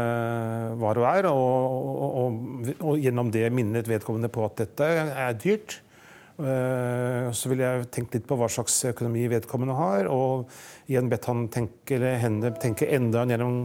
[0.80, 5.38] var og er, og, og, og, og gjennom det minnet vedkommende på at dette er
[5.42, 5.80] dyrt.
[6.40, 10.48] Eh, så ville jeg tenkt litt på hva slags økonomi vedkommende har, og
[10.88, 13.58] igjen bedt han tenke, eller henne tenke enda gjennom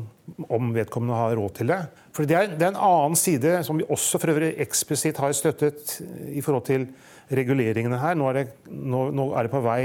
[0.52, 1.80] om vedkommende har råd til det.
[2.16, 5.36] For det er, det er en annen side som vi også for øvrig eksplisitt har
[5.38, 6.00] støttet
[6.34, 6.90] i forhold til
[7.32, 8.18] reguleringene her.
[8.18, 9.82] Nå er det, nå, nå er det på vei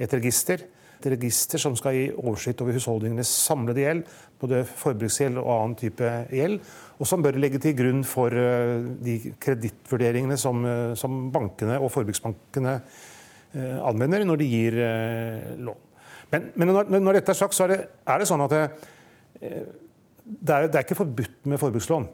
[0.00, 0.62] et register.
[1.00, 4.08] Et register som skal gi oversikt over husholdningenes samlede gjeld,
[4.40, 6.58] både forbruksgjeld og annen type gjeld,
[7.00, 11.88] og som bør legge til grunn for eh, de kredittvurderingene som, eh, som, bankene og
[11.94, 14.76] forbruksbankene eh, anvender når de gir
[15.64, 15.86] lån.
[16.30, 18.60] Men, men når, når, dette er sagt, så er det, er det sånn at det,
[19.40, 22.06] det, er, det, er, ikke forbudt med forbrukslån.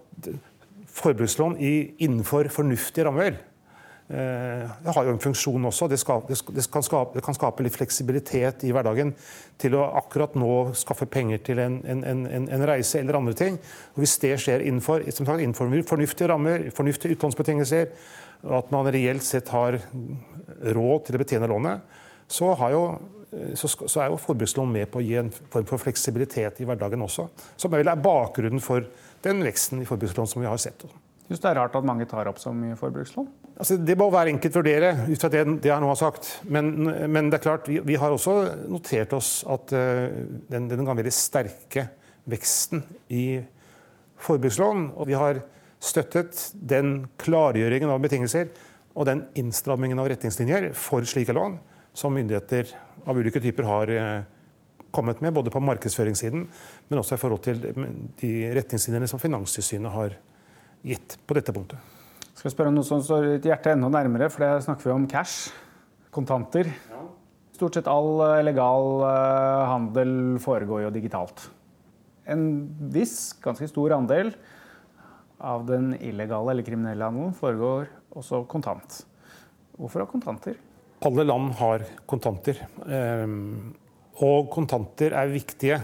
[0.97, 1.74] Forbrukslån i,
[2.07, 3.43] innenfor fornuftige rammer
[4.09, 5.89] det har jo en funksjon også.
[5.91, 9.11] Det, skal, det, kan skape, det, kan skape, litt fleksibilitet i hverdagen
[9.59, 13.59] til å akkurat nå skaffe penger til en, en, en, en reise eller andre ting.
[13.97, 17.91] Og hvis det skjer innenfor, innenfor fornuftige rammer, fornuftige utlånsbetingelser,
[18.47, 19.81] og at man reelt sett har
[20.77, 21.99] råd til å betjene lånet,
[22.31, 22.83] så, jo,
[23.59, 27.03] så, så er jo forbrukslån med på å gi en form for fleksibilitet i hverdagen
[27.07, 27.27] også.
[27.59, 28.87] Som vel er bakgrunnen for
[29.27, 30.87] den veksten i forbrukslån som vi har sett.
[31.27, 33.27] Syns det er rart at mange tar opp så mye forbrukslån?
[33.57, 36.29] Altså, det må hver enkelt vurdere ut fra det, det jeg nå har sagt.
[36.53, 36.73] Men,
[37.09, 38.35] men, det er klart, vi, vi, har også
[38.69, 40.13] notert oss at uh,
[40.53, 41.87] den, den veldig sterke
[42.29, 42.85] veksten
[43.17, 43.41] i
[44.21, 45.41] forbrukslån, og vi har
[45.81, 48.51] støttet den klargjøringen av betingelser
[48.97, 51.59] og den innstrammingen av retningslinjer for slike lån
[51.97, 52.73] som myndigheter
[53.09, 54.23] av ulike typer har uh,
[54.93, 56.47] kommet med, både på markedsføringssiden,
[56.89, 57.61] men også i forhold til
[58.21, 60.17] de retningslinjene som Finanstilsynet har
[60.85, 61.95] gitt på dette punktet.
[62.37, 65.07] Skal spørre om noe som står ditt hjerte enda nærmere, for det snakker vi om
[65.09, 65.55] cash.
[66.12, 66.68] Kontanter.
[66.91, 67.05] Ja.
[67.57, 70.12] Stort sett all eh, legal eh, handel
[70.45, 71.47] foregår jo digitalt.
[72.28, 72.45] En
[72.93, 74.34] viss, ganske stor andel
[75.41, 79.01] av den illegale eller kriminelle handelen foregår også kontant.
[79.76, 80.57] Hvorfor ha kontanter?
[81.05, 82.61] Alle land har kontanter.
[82.89, 83.74] Ehm,
[84.24, 85.80] og kontanter er viktige.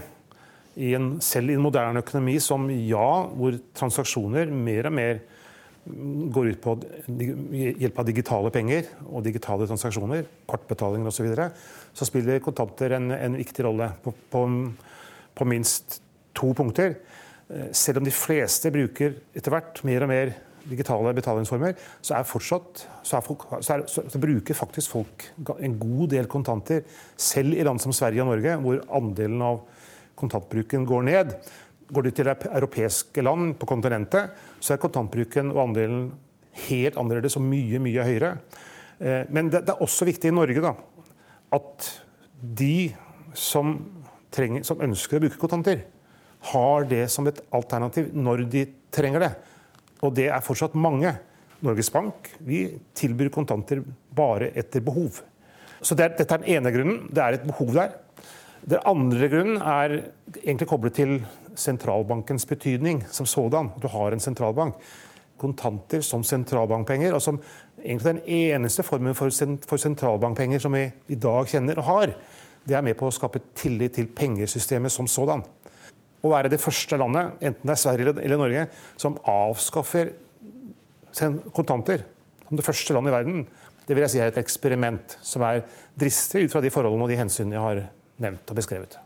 [0.73, 5.21] I en, selv i en moderne økonomi som ja, hvor transaksjoner mer og mer
[5.83, 6.75] går ut på
[7.51, 11.49] hjelp av digitale penger og digitale transaksjoner, kortbetalinger osv., så, videre,
[11.91, 14.45] så spiller kontanter en, en viktig rolle på, på,
[15.35, 15.99] på, minst
[16.37, 16.95] to punkter.
[17.49, 22.27] Eh, selv om de fleste bruker etter hvert mer og mer digitale betalingsformer, så, er
[22.27, 25.27] fortsatt, så, er folk, så, er, så, bruker faktisk folk
[25.59, 26.85] en god del kontanter,
[27.19, 29.59] selv i land som Sverige og Norge, hvor andelen av
[30.15, 31.35] kontantbruken går ned.
[31.91, 36.05] Går du til europeiske land på kontinentet, så er kontantbruken og andelen
[36.67, 38.35] helt annerledes og mye, mye høyere.
[38.99, 40.73] Eh, men det, er også viktig i Norge da,
[41.57, 41.89] at
[42.41, 42.93] de
[43.37, 43.75] som,
[44.33, 45.83] trenger, som ønsker å bruke kontanter,
[46.53, 49.31] har det som et alternativ når de trenger det.
[50.03, 51.13] Og det er fortsatt mange.
[51.63, 52.65] Norges Bank vi
[52.97, 53.79] tilbyr kontanter
[54.11, 55.21] bare etter behov.
[55.83, 57.05] Så det er, Dette er den ene grunnen.
[57.07, 57.93] Det er et behov der.
[58.63, 59.95] Den andre grunnen er
[60.41, 61.17] egentlig koblet til
[61.59, 63.71] sentralbankens betydning som sådan.
[63.81, 64.77] Du har en sentralbank.
[65.37, 67.39] Kontanter som sentralbankpenger, og som
[67.81, 72.13] egentlig den eneste formen for, sentralbankpenger som vi i dag kjenner og har,
[72.63, 75.43] det er med på å skape tillit til pengesystemet som sådan.
[76.23, 80.13] Å være det første landet, enten det er Sverige eller Norge, som avskaffer
[81.53, 82.05] kontanter
[82.47, 83.45] som det første landet i verden,
[83.87, 85.63] det vil jeg si er et eksperiment som er
[85.99, 87.81] dristig ut fra de forholdene og de hensynene jeg har
[88.23, 88.99] nevnt og beskrevet.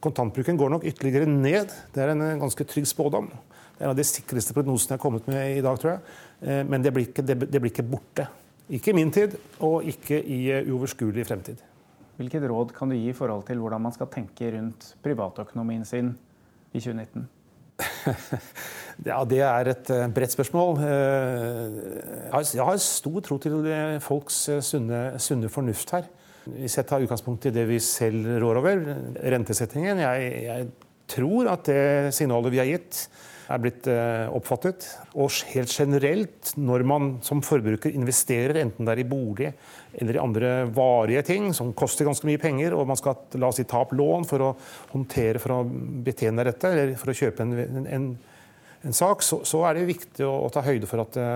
[0.00, 1.72] Kontantbruken går nok ytterligere ned.
[1.92, 3.28] Det er en ganske trygg spådom.
[3.28, 6.14] Det er en av de sikreste prognosene jeg har kommet med i dag, tror jeg.
[6.40, 8.26] Eh, men det blir ikke, det, blir ikke borte.
[8.72, 11.60] Ikke i min tid, og ikke i eh, uoverskuelig fremtid.
[12.20, 16.14] Hvilket råd kan du gi i forhold til hvordan man skal tenke rundt privatøkonomien sin
[16.72, 17.28] i 2019?
[19.08, 20.80] ja, Det er et eh, bredt spørsmål.
[20.80, 23.72] Jeg har stor tro til
[24.04, 26.08] folks sunne, sunne fornuft her.
[26.48, 28.86] Hvis jeg tar utgangspunkt i det vi selv rår over,
[29.34, 30.70] rentesettingen jeg, jeg
[31.10, 33.04] tror at det signalet vi har gitt,
[33.50, 34.86] er blitt eh, oppfattet.
[35.18, 39.50] Og helt generelt, når man som forbruker investerer, enten det er i bolig
[40.00, 43.58] eller i andre varige ting som koster ganske mye penger, og man skal la oss
[43.60, 44.50] si, ta opp lån for å
[44.92, 45.62] håndtere, for å
[46.06, 48.06] betjene dette, eller for å kjøpe en, en,
[48.86, 51.28] en sak, så, så, er det viktig å, å ta høyde for at det,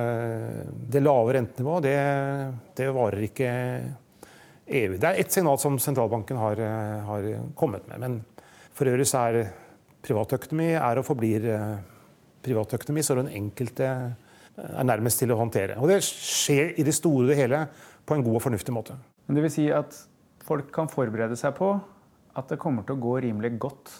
[0.95, 1.99] det lave rentenivået, det,
[2.79, 3.51] det varer ikke
[4.67, 5.01] evig.
[5.01, 8.01] Det er ett signal som sentralbanken har, eh, har, kommet med.
[8.01, 8.25] Men
[8.73, 9.51] for øvrig så er
[10.05, 11.79] privatøkonomi er og forblir uh,
[12.45, 15.79] privatøkonomi, så den enkelte eh, er nærmest til å håndtere.
[15.81, 17.67] Og Det skjer i det store og hele
[18.05, 18.99] på en god og fornuftig måte.
[19.27, 19.97] Men det vil si at
[20.45, 21.73] folk kan forberede seg på
[22.35, 23.93] at det kommer til å gå rimelig godt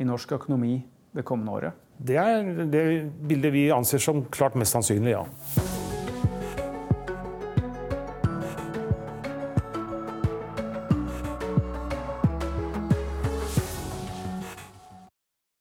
[0.00, 0.78] i norsk økonomi
[1.14, 1.80] det kommende året?
[1.98, 2.84] Det er det
[3.22, 5.83] bildet vi anser som klart mest sannsynlig, ja.